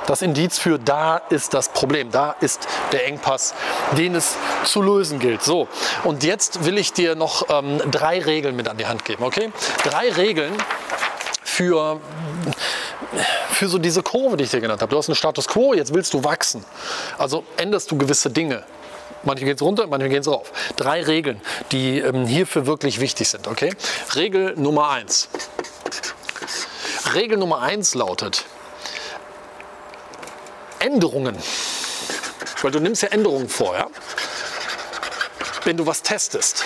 das 0.08 0.21
Indiz 0.21 0.60
für, 0.60 0.78
da 0.78 1.17
ist 1.30 1.56
das 1.56 1.69
Problem, 1.69 2.12
da 2.12 2.36
ist 2.39 2.67
der 2.91 3.08
Engpass, 3.08 3.56
den 3.98 4.13
es 4.13 4.36
zu 4.63 4.82
lösen 4.82 5.17
gilt. 5.17 5.41
So, 5.41 5.67
und 6.04 6.24
jetzt 6.24 6.63
will 6.65 6.78
ich 6.78 6.93
dir 6.93 7.15
noch 7.15 7.50
ähm, 7.50 7.82
drei 7.89 8.19
Regeln 8.21 8.56
mit 8.56 8.67
an 8.67 8.78
die 8.78 8.86
Hand 8.86 9.04
geben, 9.04 9.24
okay? 9.24 9.52
Drei 9.84 10.12
Regeln 10.12 10.54
für 11.43 12.00
für 13.49 13.67
so 13.67 13.77
diese 13.77 14.03
Kurve, 14.03 14.37
die 14.37 14.43
ich 14.43 14.51
dir 14.51 14.61
genannt 14.61 14.81
habe. 14.81 14.89
Du 14.89 14.97
hast 14.97 15.09
einen 15.09 15.15
Status 15.15 15.47
quo, 15.47 15.73
jetzt 15.73 15.93
willst 15.93 16.13
du 16.13 16.23
wachsen. 16.23 16.63
Also 17.17 17.43
änderst 17.57 17.91
du 17.91 17.97
gewisse 17.97 18.29
Dinge. 18.29 18.63
Manche 19.23 19.45
gehen 19.45 19.55
es 19.55 19.61
runter, 19.61 19.87
manche 19.87 20.09
gehen 20.09 20.21
es 20.21 20.27
rauf. 20.27 20.51
Drei 20.75 21.01
Regeln, 21.01 21.41
die 21.71 21.99
ähm, 21.99 22.25
hierfür 22.25 22.67
wirklich 22.67 22.99
wichtig 22.99 23.27
sind. 23.29 23.47
Okay? 23.47 23.73
Regel 24.15 24.53
Nummer 24.55 24.89
eins. 24.89 25.29
Regel 27.13 27.37
Nummer 27.37 27.61
eins 27.61 27.95
lautet 27.95 28.45
Änderungen. 30.79 31.37
Weil 32.61 32.71
du 32.71 32.79
nimmst 32.79 33.01
ja 33.01 33.09
Änderungen 33.09 33.49
vor, 33.49 33.75
ja? 33.75 33.87
wenn 35.63 35.77
du 35.77 35.85
was 35.85 36.03
testest. 36.03 36.65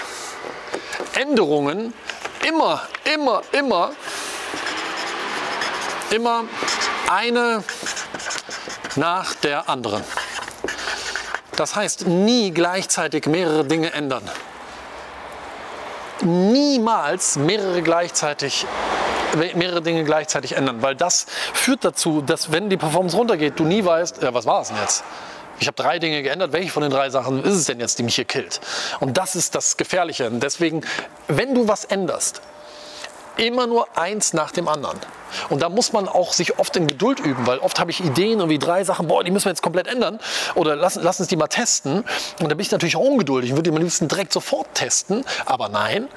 Änderungen 1.13 1.93
immer, 2.47 2.88
immer, 3.13 3.41
immer 3.52 3.91
Immer 6.12 6.45
eine 7.10 7.63
nach 8.95 9.34
der 9.36 9.69
anderen. 9.69 10.04
Das 11.56 11.76
heißt, 11.76 12.08
nie 12.08 12.52
gleichzeitig 12.52 13.26
mehrere 13.26 13.65
Dinge 13.65 13.93
ändern. 13.93 14.24
Niemals 16.22 17.38
mehrere 17.38 17.82
gleichzeitig 17.82 18.65
mehrere 19.56 19.82
Dinge 19.82 20.04
gleichzeitig 20.04 20.54
ändern, 20.54 20.82
weil 20.82 20.95
das 20.95 21.28
führt 21.54 21.86
dazu, 21.86 22.22
dass 22.22 22.52
wenn 22.52 22.69
die 22.69 22.78
Performance 22.78 23.15
runtergeht, 23.15 23.60
du 23.60 23.63
nie 23.63 23.86
weißt, 23.86 24.24
ja, 24.24 24.34
was 24.34 24.45
war 24.45 24.62
es 24.62 24.69
denn 24.69 24.78
jetzt? 24.78 25.04
Ich 25.60 25.67
habe 25.67 25.76
drei 25.76 26.00
Dinge 26.00 26.24
geändert. 26.24 26.54
Welche 26.54 26.72
von 26.72 26.82
den 26.82 26.91
drei 26.91 27.10
Sachen 27.10 27.43
ist 27.43 27.54
es 27.54 27.65
denn 27.65 27.80
jetzt, 27.80 28.00
die 28.00 28.04
mich 28.04 28.15
hier 28.15 28.26
killt? 28.26 28.62
Und 29.00 29.17
das 29.17 29.36
ist 29.36 29.56
das 29.56 29.76
Gefährliche. 29.76 30.28
Und 30.28 30.41
deswegen, 30.41 30.82
wenn 31.28 31.54
du 31.54 31.67
was 31.67 31.84
änderst, 31.84 32.41
immer 33.39 33.67
nur 33.67 33.97
eins 33.97 34.34
nach 34.34 34.52
dem 34.52 34.67
anderen. 34.67 34.99
Und 35.49 35.62
da 35.62 35.69
muss 35.69 35.93
man 35.93 36.08
auch 36.08 36.34
sich 36.34 36.60
oft 36.60 36.75
in 36.75 36.88
Geduld 36.88 37.19
üben, 37.19 37.45
weil 37.45 37.60
oft 37.60 37.80
habe 37.80 37.91
ich 37.91 38.04
Ideen 38.04 38.41
und 38.41 38.49
wie 38.49 38.60
drei 38.60 38.84
Sachen, 38.84 39.08
boah, 39.08 39.23
die 39.23 39.32
müssen 39.32 39.45
wir 39.45 39.52
jetzt 39.52 39.62
komplett 39.62 39.88
ändern 39.88 40.19
oder 40.56 40.75
lass, 40.75 40.95
lass 40.95 41.19
uns 41.19 41.30
die 41.30 41.36
mal 41.36 41.47
testen. 41.47 42.04
Und 42.39 42.49
da 42.49 42.56
bin 42.56 42.60
ich 42.60 42.71
natürlich 42.71 42.95
auch 42.95 43.02
ungeduldig, 43.02 43.52
ich 43.52 43.56
würde 43.56 43.69
die 43.69 43.75
am 43.75 43.82
liebsten 43.82 44.08
direkt 44.08 44.34
sofort 44.34 44.73
testen, 44.73 45.23
aber 45.45 45.69
nein, 45.69 46.08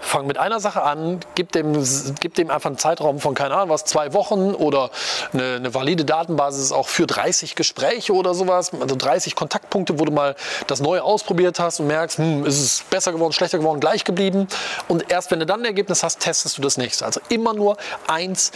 fang 0.00 0.26
mit 0.26 0.38
einer 0.38 0.60
Sache 0.60 0.82
an, 0.82 1.20
gib 1.34 1.52
dem, 1.52 1.84
gib 2.20 2.34
dem 2.34 2.50
einfach 2.50 2.70
einen 2.70 2.78
Zeitraum 2.78 3.20
von, 3.20 3.34
keine 3.34 3.54
Ahnung 3.54 3.70
was, 3.70 3.84
zwei 3.84 4.12
Wochen 4.12 4.54
oder 4.54 4.90
eine, 5.32 5.56
eine, 5.56 5.74
valide 5.74 6.04
Datenbasis 6.04 6.72
auch 6.72 6.88
für 6.88 7.06
30 7.06 7.54
Gespräche 7.54 8.12
oder 8.12 8.34
sowas, 8.34 8.72
also 8.80 8.96
30 8.96 9.34
Kontaktpunkte, 9.34 9.98
wo 9.98 10.04
du 10.04 10.12
mal 10.12 10.36
das 10.66 10.80
Neue 10.80 11.02
ausprobiert 11.02 11.58
hast 11.58 11.80
und 11.80 11.88
merkst, 11.88 12.18
hm, 12.18 12.46
ist 12.46 12.60
es 12.60 12.84
besser 12.90 13.12
geworden, 13.12 13.32
schlechter 13.32 13.58
geworden, 13.58 13.80
gleich 13.80 14.04
geblieben. 14.04 14.48
Und 14.86 15.10
erst 15.10 15.30
wenn 15.30 15.40
du 15.40 15.46
dann 15.46 15.60
ein 15.60 15.66
Ergebnis 15.66 16.02
hast, 16.02 16.20
testest 16.20 16.58
du 16.58 16.62
das 16.62 16.76
nächste. 16.76 17.04
Also 17.04 17.20
immer 17.28 17.54
nur 17.54 17.76
eins 18.06 18.52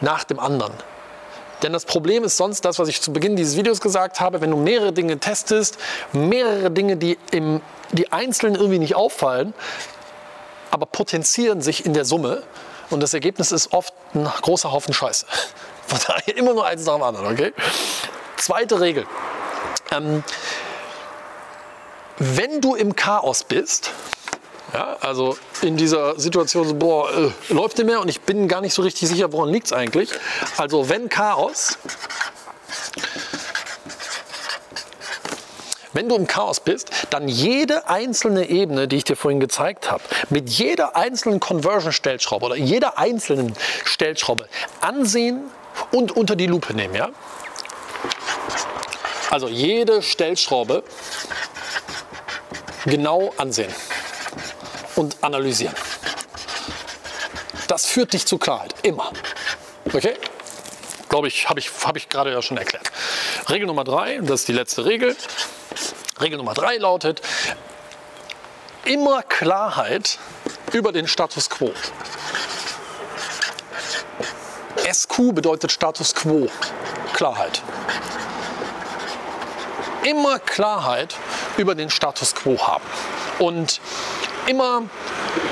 nach 0.00 0.24
dem 0.24 0.38
anderen. 0.38 0.72
Denn 1.62 1.72
das 1.72 1.84
Problem 1.84 2.24
ist 2.24 2.36
sonst 2.36 2.64
das, 2.64 2.78
was 2.78 2.88
ich 2.88 3.02
zu 3.02 3.12
Beginn 3.12 3.34
dieses 3.36 3.56
Videos 3.56 3.80
gesagt 3.80 4.20
habe, 4.20 4.40
wenn 4.40 4.50
du 4.50 4.56
mehrere 4.56 4.92
Dinge 4.92 5.18
testest, 5.18 5.78
mehrere 6.12 6.70
Dinge, 6.70 6.96
die, 6.96 7.18
im, 7.32 7.60
die 7.90 8.12
einzeln 8.12 8.54
irgendwie 8.54 8.78
nicht 8.78 8.94
auffallen, 8.94 9.54
aber 10.70 10.86
potenzieren 10.86 11.62
sich 11.62 11.86
in 11.86 11.94
der 11.94 12.04
Summe 12.04 12.42
und 12.90 13.00
das 13.00 13.14
Ergebnis 13.14 13.52
ist 13.52 13.72
oft 13.72 13.92
ein 14.14 14.24
großer 14.24 14.72
Haufen 14.72 14.94
Scheiße. 14.94 15.26
Von 15.86 15.98
daher 16.06 16.36
immer 16.36 16.54
nur 16.54 16.66
eins 16.66 16.84
nach 16.84 16.94
dem 16.94 17.02
anderen, 17.02 17.26
okay? 17.26 17.52
Zweite 18.36 18.80
Regel. 18.80 19.06
Ähm, 19.90 20.22
wenn 22.18 22.60
du 22.60 22.74
im 22.74 22.94
Chaos 22.96 23.44
bist, 23.44 23.92
ja, 24.74 24.96
also 25.00 25.38
in 25.62 25.76
dieser 25.76 26.18
Situation 26.20 26.66
so, 26.68 26.74
boah, 26.74 27.10
äh, 27.10 27.30
läuft 27.52 27.78
nicht 27.78 27.86
mehr 27.86 28.00
und 28.00 28.08
ich 28.08 28.20
bin 28.20 28.48
gar 28.48 28.60
nicht 28.60 28.74
so 28.74 28.82
richtig 28.82 29.08
sicher, 29.08 29.32
woran 29.32 29.48
liegt 29.48 29.66
es 29.66 29.72
eigentlich. 29.72 30.10
Also 30.56 30.88
wenn 30.88 31.08
Chaos, 31.08 31.78
Wenn 35.98 36.08
du 36.08 36.14
im 36.14 36.28
Chaos 36.28 36.60
bist, 36.60 36.92
dann 37.10 37.26
jede 37.26 37.88
einzelne 37.88 38.48
Ebene, 38.48 38.86
die 38.86 38.98
ich 38.98 39.02
dir 39.02 39.16
vorhin 39.16 39.40
gezeigt 39.40 39.90
habe, 39.90 40.04
mit 40.30 40.48
jeder 40.48 40.94
einzelnen 40.94 41.40
Conversion-Stellschraube 41.40 42.46
oder 42.46 42.54
jeder 42.54 42.98
einzelnen 42.98 43.52
Stellschraube 43.84 44.48
ansehen 44.80 45.50
und 45.90 46.12
unter 46.16 46.36
die 46.36 46.46
Lupe 46.46 46.72
nehmen. 46.72 46.94
Ja? 46.94 47.08
Also 49.28 49.48
jede 49.48 50.00
Stellschraube 50.00 50.84
genau 52.86 53.34
ansehen 53.36 53.74
und 54.94 55.16
analysieren. 55.20 55.74
Das 57.66 57.86
führt 57.86 58.12
dich 58.12 58.24
zu 58.24 58.38
Klarheit, 58.38 58.72
immer. 58.84 59.10
Okay? 59.92 60.14
Glaube 61.08 61.26
ich, 61.26 61.48
habe 61.48 61.58
ich, 61.58 61.68
hab 61.82 61.96
ich 61.96 62.08
gerade 62.08 62.30
ja 62.30 62.40
schon 62.40 62.56
erklärt. 62.56 62.88
Regel 63.50 63.66
Nummer 63.66 63.82
drei, 63.82 64.20
das 64.22 64.42
ist 64.42 64.48
die 64.48 64.52
letzte 64.52 64.84
Regel. 64.84 65.16
Regel 66.20 66.38
Nummer 66.38 66.54
drei 66.54 66.76
lautet, 66.76 67.22
immer 68.84 69.22
Klarheit 69.22 70.18
über 70.72 70.92
den 70.92 71.06
Status 71.06 71.48
quo. 71.50 71.72
SQ 74.90 75.34
bedeutet 75.34 75.70
Status 75.70 76.14
quo, 76.14 76.48
Klarheit. 77.12 77.62
Immer 80.02 80.38
Klarheit 80.38 81.14
über 81.56 81.74
den 81.74 81.90
Status 81.90 82.34
quo 82.34 82.58
haben 82.66 82.84
und 83.38 83.80
immer 84.46 84.82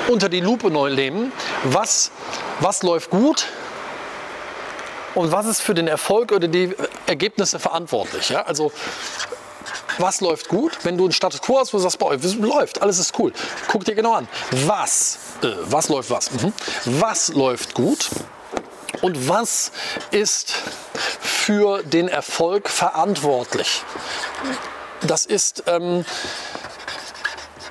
unter 0.07 0.29
die 0.29 0.39
Lupe 0.39 0.71
neu 0.71 0.89
nehmen, 0.89 1.31
was, 1.63 2.11
was 2.59 2.81
läuft 2.81 3.09
gut 3.09 3.47
und 5.13 5.31
was 5.31 5.45
ist 5.45 5.61
für 5.61 5.73
den 5.73 5.87
Erfolg 5.87 6.31
oder 6.31 6.47
die 6.47 6.75
Ergebnisse 7.05 7.59
verantwortlich. 7.59 8.29
Ja? 8.29 8.43
Also 8.43 8.71
was 9.99 10.21
läuft 10.21 10.47
gut? 10.47 10.77
Wenn 10.83 10.97
du 10.97 11.05
einen 11.05 11.13
Status 11.13 11.41
Quo 11.41 11.59
hast, 11.59 11.73
wo 11.73 11.77
du 11.77 11.83
sagst, 11.83 11.99
boah, 11.99 12.15
läuft, 12.15 12.81
alles 12.81 12.99
ist 12.99 13.17
cool. 13.19 13.33
Guck 13.67 13.85
dir 13.85 13.95
genau 13.95 14.13
an. 14.13 14.27
Was, 14.65 15.19
äh, 15.41 15.47
was 15.63 15.89
läuft 15.89 16.09
was? 16.09 16.31
Mhm. 16.31 16.53
Was 16.85 17.29
läuft 17.29 17.73
gut? 17.73 18.09
Und 19.01 19.27
was 19.27 19.71
ist 20.11 20.53
für 21.19 21.83
den 21.83 22.07
Erfolg 22.07 22.69
verantwortlich? 22.69 23.83
Das 25.01 25.25
ist 25.25 25.63
ähm, 25.67 26.05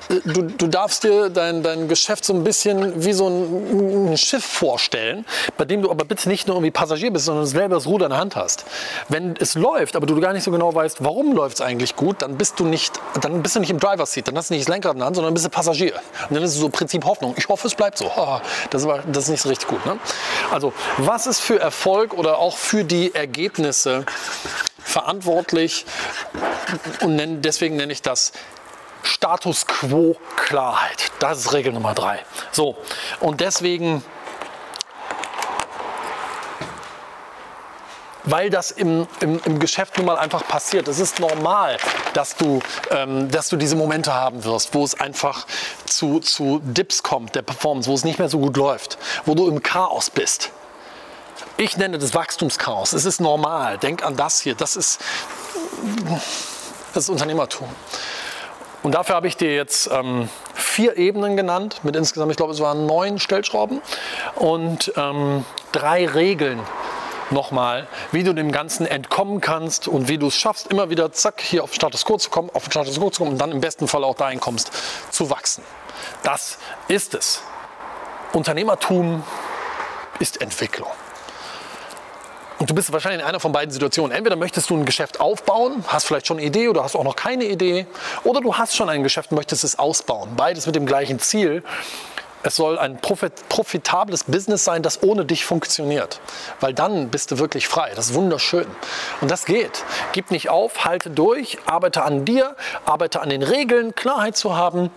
du, 0.09 0.43
du 0.43 0.67
darfst 0.67 1.03
dir 1.03 1.29
dein, 1.29 1.63
dein 1.63 1.87
Geschäft 1.87 2.25
so 2.25 2.33
ein 2.33 2.43
bisschen 2.43 3.03
wie 3.03 3.13
so 3.13 3.27
ein, 3.27 4.11
ein, 4.11 4.17
Schiff 4.17 4.43
vorstellen, 4.43 5.25
bei 5.57 5.65
dem 5.65 5.81
du 5.81 5.91
aber 5.91 6.05
bitte 6.05 6.29
nicht 6.29 6.47
nur 6.47 6.55
irgendwie 6.55 6.71
Passagier 6.71 7.11
bist, 7.11 7.25
sondern 7.25 7.45
selber 7.45 7.75
das 7.75 7.87
Ruder 7.87 8.05
in 8.05 8.11
der 8.11 8.19
Hand 8.19 8.35
hast. 8.35 8.65
Wenn 9.09 9.35
es 9.37 9.55
läuft, 9.55 9.95
aber 9.95 10.05
du 10.05 10.19
gar 10.19 10.33
nicht 10.33 10.43
so 10.43 10.51
genau 10.51 10.73
weißt, 10.73 11.03
warum 11.03 11.33
läuft 11.33 11.55
es 11.55 11.61
eigentlich 11.61 11.95
gut, 11.95 12.21
dann 12.21 12.37
bist 12.37 12.59
du 12.59 12.65
nicht, 12.65 12.99
dann 13.21 13.43
bist 13.43 13.55
du 13.55 13.59
nicht 13.59 13.69
im 13.69 13.79
Driver's 13.79 14.13
Seat, 14.13 14.27
dann 14.27 14.37
hast 14.37 14.49
du 14.49 14.53
nicht 14.53 14.67
das 14.67 14.73
Lenkrad 14.73 14.93
in 14.93 14.99
der 14.99 15.07
Hand, 15.07 15.15
sondern 15.15 15.33
bist 15.33 15.45
du 15.45 15.49
Passagier. 15.49 15.93
Und 16.29 16.35
dann 16.35 16.43
ist 16.43 16.51
es 16.51 16.57
so 16.57 16.69
Prinzip 16.69 17.05
Hoffnung. 17.05 17.35
Ich 17.37 17.47
hoffe, 17.49 17.67
es 17.67 17.75
bleibt 17.75 17.97
so. 17.97 18.11
Das 18.69 18.83
ist, 18.83 18.89
das 19.11 19.23
ist 19.25 19.29
nicht 19.29 19.41
so 19.41 19.49
richtig 19.49 19.67
gut. 19.67 19.85
Ne? 19.85 19.99
Also, 20.51 20.73
was 20.97 21.27
ist 21.27 21.39
für 21.39 21.59
Erfolg 21.59 22.13
oder 22.13 22.39
auch 22.39 22.57
für 22.57 22.83
die 22.83 23.13
Ergebnisse 23.13 24.05
verantwortlich? 24.77 25.85
Und 27.01 27.17
deswegen 27.43 27.75
nenne 27.75 27.93
ich 27.93 28.01
das 28.01 28.31
Status 29.07 29.65
quo 29.65 30.15
Klarheit. 30.35 31.11
Das 31.19 31.39
ist 31.39 31.53
Regel 31.53 31.73
Nummer 31.73 31.93
drei. 31.93 32.19
So, 32.51 32.75
und 33.19 33.41
deswegen, 33.41 34.03
weil 38.25 38.49
das 38.49 38.71
im, 38.71 39.07
im, 39.21 39.39
im 39.45 39.59
Geschäft 39.59 39.97
nun 39.97 40.05
mal 40.05 40.17
einfach 40.17 40.45
passiert. 40.47 40.87
Es 40.87 40.99
ist 40.99 41.19
normal, 41.19 41.77
dass 42.13 42.35
du, 42.35 42.59
ähm, 42.91 43.31
dass 43.31 43.49
du 43.49 43.55
diese 43.55 43.75
Momente 43.75 44.13
haben 44.13 44.43
wirst, 44.43 44.73
wo 44.73 44.83
es 44.83 44.99
einfach 44.99 45.47
zu, 45.85 46.19
zu 46.19 46.59
Dips 46.63 47.01
kommt, 47.01 47.35
der 47.35 47.41
Performance, 47.41 47.89
wo 47.89 47.93
es 47.95 48.03
nicht 48.03 48.19
mehr 48.19 48.29
so 48.29 48.39
gut 48.39 48.57
läuft, 48.57 48.97
wo 49.25 49.33
du 49.33 49.47
im 49.47 49.63
Chaos 49.63 50.09
bist. 50.09 50.51
Ich 51.55 51.77
nenne 51.77 51.97
das 51.97 52.13
Wachstumschaos. 52.13 52.93
Es 52.93 53.05
ist 53.05 53.19
normal. 53.19 53.77
Denk 53.79 54.03
an 54.03 54.15
das 54.15 54.41
hier. 54.41 54.53
Das 54.53 54.75
ist, 54.75 54.99
das 56.93 57.03
ist 57.05 57.09
Unternehmertum. 57.09 57.67
Und 58.87 58.93
dafür 58.93 59.15
habe 59.17 59.27
ich 59.27 59.35
dir 59.35 59.53
jetzt 59.53 59.89
ähm, 59.91 60.29
vier 60.53 60.95
Ebenen 60.95 61.35
genannt, 61.35 61.81
mit 61.83 61.97
insgesamt, 61.97 62.31
ich 62.31 62.37
glaube, 62.37 62.53
es 62.53 62.61
waren 62.61 62.85
neun 62.85 63.19
Stellschrauben 63.19 63.81
und 64.35 64.93
ähm, 64.95 65.43
drei 65.73 66.07
Regeln 66.07 66.57
nochmal, 67.29 67.89
wie 68.13 68.23
du 68.23 68.31
dem 68.31 68.53
Ganzen 68.53 68.85
entkommen 68.87 69.41
kannst 69.41 69.89
und 69.89 70.07
wie 70.07 70.17
du 70.17 70.27
es 70.27 70.35
schaffst, 70.35 70.67
immer 70.67 70.89
wieder 70.89 71.11
zack 71.11 71.41
hier 71.41 71.65
auf 71.65 71.73
Status 71.73 72.05
Quo 72.05 72.15
zu 72.15 72.29
kommen, 72.29 72.49
auf 72.53 72.63
Status 72.63 72.97
Quo 72.97 73.09
zu 73.09 73.23
kommen 73.23 73.33
und 73.33 73.41
dann 73.41 73.51
im 73.51 73.59
besten 73.59 73.89
Fall 73.89 74.05
auch 74.05 74.15
dahin 74.15 74.39
kommst, 74.39 74.71
zu 75.11 75.29
wachsen. 75.29 75.65
Das 76.23 76.57
ist 76.87 77.13
es. 77.13 77.41
Unternehmertum 78.31 79.21
ist 80.19 80.39
Entwicklung. 80.39 80.91
Und 82.59 82.69
du 82.69 82.73
bist 82.73 82.91
wahrscheinlich 82.91 83.21
in 83.21 83.27
einer 83.27 83.39
von 83.39 83.51
beiden 83.51 83.71
Situationen. 83.71 84.15
Entweder 84.15 84.35
möchtest 84.35 84.69
du 84.69 84.77
ein 84.77 84.85
Geschäft 84.85 85.19
aufbauen, 85.19 85.83
hast 85.87 86.05
vielleicht 86.05 86.27
schon 86.27 86.37
eine 86.37 86.47
Idee 86.47 86.69
oder 86.69 86.83
hast 86.83 86.95
auch 86.95 87.03
noch 87.03 87.15
keine 87.15 87.45
Idee. 87.45 87.85
Oder 88.23 88.41
du 88.41 88.55
hast 88.55 88.75
schon 88.75 88.89
ein 88.89 89.03
Geschäft 89.03 89.31
und 89.31 89.37
möchtest 89.37 89.63
es 89.63 89.77
ausbauen. 89.77 90.35
Beides 90.35 90.65
mit 90.65 90.75
dem 90.75 90.85
gleichen 90.85 91.19
Ziel. 91.19 91.63
Es 92.43 92.55
soll 92.55 92.79
ein 92.79 92.99
profitables 92.99 94.23
Business 94.23 94.63
sein, 94.63 94.81
das 94.81 95.03
ohne 95.03 95.25
dich 95.25 95.45
funktioniert. 95.45 96.19
Weil 96.59 96.73
dann 96.73 97.09
bist 97.09 97.31
du 97.31 97.39
wirklich 97.39 97.67
frei. 97.67 97.91
Das 97.95 98.09
ist 98.09 98.13
wunderschön. 98.13 98.67
Und 99.21 99.29
das 99.29 99.45
geht. 99.45 99.83
Gib 100.13 100.31
nicht 100.31 100.49
auf, 100.49 100.85
halte 100.85 101.09
durch, 101.09 101.57
arbeite 101.65 102.03
an 102.03 102.25
dir, 102.25 102.55
arbeite 102.85 103.21
an 103.21 103.29
den 103.29 103.43
Regeln, 103.43 103.95
Klarheit 103.95 104.37
zu 104.37 104.55
haben 104.55 104.91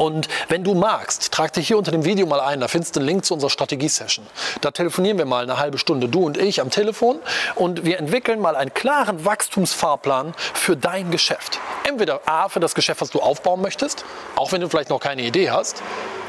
und 0.00 0.28
wenn 0.48 0.64
du 0.64 0.72
magst, 0.72 1.30
trag 1.30 1.52
dich 1.52 1.68
hier 1.68 1.76
unter 1.76 1.90
dem 1.90 2.06
Video 2.06 2.26
mal 2.26 2.40
ein, 2.40 2.60
da 2.60 2.68
findest 2.68 2.96
du 2.96 3.00
einen 3.00 3.06
Link 3.06 3.26
zu 3.26 3.34
unserer 3.34 3.50
Strategie-Session. 3.50 4.26
Da 4.62 4.70
telefonieren 4.70 5.18
wir 5.18 5.26
mal 5.26 5.42
eine 5.42 5.58
halbe 5.58 5.76
Stunde, 5.76 6.08
du 6.08 6.24
und 6.24 6.38
ich 6.38 6.62
am 6.62 6.70
Telefon 6.70 7.18
und 7.54 7.84
wir 7.84 7.98
entwickeln 7.98 8.40
mal 8.40 8.56
einen 8.56 8.72
klaren 8.72 9.26
Wachstumsfahrplan 9.26 10.32
für 10.54 10.74
dein 10.74 11.10
Geschäft. 11.10 11.60
Entweder 11.86 12.22
A, 12.24 12.48
für 12.48 12.60
das 12.60 12.74
Geschäft, 12.74 13.02
was 13.02 13.10
du 13.10 13.20
aufbauen 13.20 13.60
möchtest, 13.60 14.06
auch 14.36 14.52
wenn 14.52 14.62
du 14.62 14.70
vielleicht 14.70 14.88
noch 14.88 15.00
keine 15.00 15.20
Idee 15.20 15.50
hast, 15.50 15.82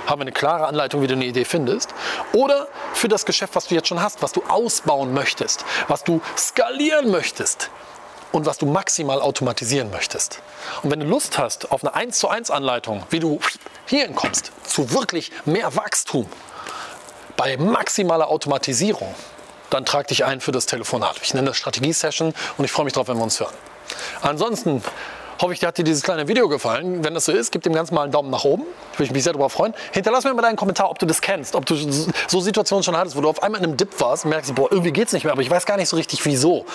haben 0.05 0.19
wir 0.19 0.23
eine 0.23 0.33
klare 0.33 0.67
Anleitung, 0.67 1.01
wie 1.01 1.07
du 1.07 1.13
eine 1.13 1.23
Idee 1.23 1.45
findest. 1.45 1.93
Oder 2.33 2.67
für 2.93 3.07
das 3.07 3.25
Geschäft, 3.25 3.55
was 3.55 3.67
du 3.67 3.75
jetzt 3.75 3.87
schon 3.87 4.01
hast, 4.01 4.21
was 4.21 4.33
du 4.33 4.43
ausbauen 4.49 5.13
möchtest, 5.13 5.63
was 5.87 6.03
du 6.03 6.19
skalieren 6.35 7.09
möchtest 7.09 7.69
und 8.31 8.45
was 8.45 8.57
du 8.57 8.65
maximal 8.65 9.21
automatisieren 9.21 9.91
möchtest. 9.91 10.41
Und 10.83 10.91
wenn 10.91 10.99
du 10.99 11.05
Lust 11.05 11.37
hast 11.37 11.71
auf 11.71 11.83
eine 11.83 11.93
1 11.93 12.17
zu 12.17 12.29
1 12.29 12.51
Anleitung, 12.51 13.03
wie 13.09 13.19
du 13.19 13.39
hierhin 13.85 14.15
kommst, 14.15 14.51
zu 14.63 14.91
wirklich 14.91 15.31
mehr 15.45 15.75
Wachstum 15.75 16.27
bei 17.37 17.57
maximaler 17.57 18.29
Automatisierung, 18.29 19.13
dann 19.69 19.85
trag 19.85 20.07
dich 20.07 20.25
ein 20.25 20.41
für 20.41 20.51
das 20.51 20.65
Telefonat. 20.65 21.19
Ich 21.23 21.33
nenne 21.33 21.47
das 21.47 21.57
Strategie-Session 21.57 22.33
und 22.57 22.65
ich 22.65 22.71
freue 22.71 22.85
mich 22.85 22.93
drauf, 22.93 23.07
wenn 23.07 23.17
wir 23.17 23.23
uns 23.23 23.39
hören. 23.39 23.53
Ansonsten 24.21 24.83
hoffe 25.41 25.53
ich, 25.53 25.59
dir 25.59 25.67
hat 25.67 25.77
dir 25.77 25.83
dieses 25.83 26.03
kleine 26.03 26.27
Video 26.27 26.47
gefallen. 26.47 27.03
Wenn 27.03 27.13
das 27.13 27.25
so 27.25 27.31
ist, 27.31 27.51
gib 27.51 27.63
dem 27.63 27.73
Ganzen 27.73 27.95
mal 27.95 28.03
einen 28.03 28.11
Daumen 28.11 28.29
nach 28.29 28.43
oben. 28.43 28.63
Würde 28.93 29.03
ich 29.05 29.11
mich 29.11 29.23
sehr 29.23 29.33
darüber 29.33 29.49
freuen. 29.49 29.73
Hinterlass 29.91 30.23
mir 30.23 30.33
mal 30.33 30.41
deinen 30.41 30.55
Kommentar, 30.55 30.89
ob 30.89 30.99
du 30.99 31.05
das 31.05 31.21
kennst, 31.21 31.55
ob 31.55 31.65
du 31.65 31.75
so 31.75 32.39
Situationen 32.39 32.83
schon 32.83 32.95
hattest, 32.95 33.15
wo 33.15 33.21
du 33.21 33.29
auf 33.29 33.41
einmal 33.41 33.59
in 33.61 33.67
einem 33.67 33.77
Dip 33.77 33.99
warst 33.99 34.25
und 34.25 34.29
merkst, 34.31 34.53
boah, 34.55 34.71
irgendwie 34.71 34.91
geht's 34.91 35.13
nicht 35.13 35.23
mehr, 35.23 35.33
aber 35.33 35.41
ich 35.41 35.49
weiß 35.49 35.65
gar 35.65 35.77
nicht 35.77 35.89
so 35.89 35.97
richtig, 35.97 36.23
wieso. 36.25 36.65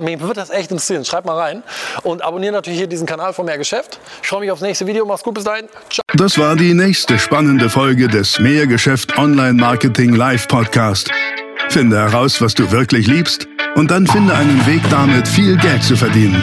Mir 0.00 0.20
wird 0.20 0.36
das 0.36 0.50
echt 0.50 0.70
interessieren. 0.70 1.04
Schreib 1.04 1.24
mal 1.24 1.38
rein 1.38 1.62
und 2.02 2.22
abonniere 2.22 2.52
natürlich 2.52 2.78
hier 2.78 2.88
diesen 2.88 3.06
Kanal 3.06 3.32
von 3.32 3.44
Mehr 3.44 3.58
Geschäft. 3.58 3.98
Ich 4.22 4.28
freue 4.28 4.40
mich 4.40 4.50
aufs 4.50 4.62
nächste 4.62 4.86
Video. 4.86 5.04
Mach's 5.04 5.22
gut, 5.22 5.34
bis 5.34 5.44
dahin. 5.44 5.68
Ciao. 5.90 6.02
Das 6.14 6.38
war 6.38 6.56
die 6.56 6.74
nächste 6.74 7.18
spannende 7.18 7.68
Folge 7.68 8.08
des 8.08 8.38
Mehrgeschäft 8.38 9.18
Online 9.18 9.54
Marketing 9.54 10.14
Live 10.14 10.48
Podcast. 10.48 11.10
Finde 11.68 11.98
heraus, 11.98 12.40
was 12.40 12.54
du 12.54 12.70
wirklich 12.70 13.06
liebst 13.06 13.46
und 13.74 13.90
dann 13.90 14.06
finde 14.06 14.34
einen 14.34 14.66
Weg 14.66 14.82
damit, 14.90 15.28
viel 15.28 15.56
Geld 15.56 15.82
zu 15.82 15.96
verdienen. 15.96 16.42